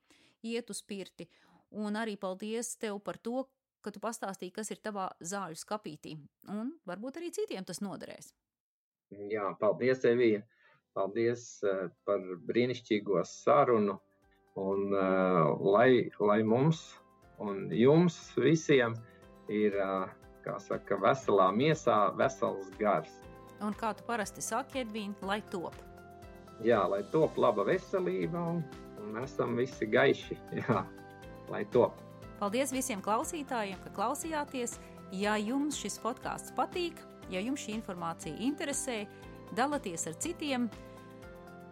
[0.52, 1.26] iet uz pirti.
[1.70, 3.46] Un arī paldies tev par to,
[3.80, 6.16] ka tu pastāstīji, kas ir tavā zāļu skapītī,
[6.52, 8.32] un varbūt arī citiem tas noderēs.
[9.30, 10.44] Jā, paldies, Evija!
[10.96, 13.98] Paldies uh, par brīnišķīgo sarunu.
[14.58, 16.80] Un, uh, lai, lai mums
[17.40, 18.96] un jums visiem
[19.48, 20.10] ir uh,
[20.58, 23.12] saka, veselā miesā, vesels gars.
[23.60, 25.76] Un kā tu parasti saki, Edvīna, lai top?
[26.64, 28.62] Jā, lai top laba veselība un,
[29.00, 30.36] un esam visi gaiši.
[30.60, 30.84] Jā,
[31.52, 32.00] lai top.
[32.40, 34.78] Paldies visiem klausītājiem, ka klausījāties.
[35.12, 37.00] Ja jums šis podkāsts patīk,
[37.32, 39.02] ja jums šī informācija interesē,
[39.56, 40.68] dalieties ar citiem,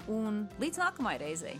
[0.08, 1.58] un līdz nākamajai reizei!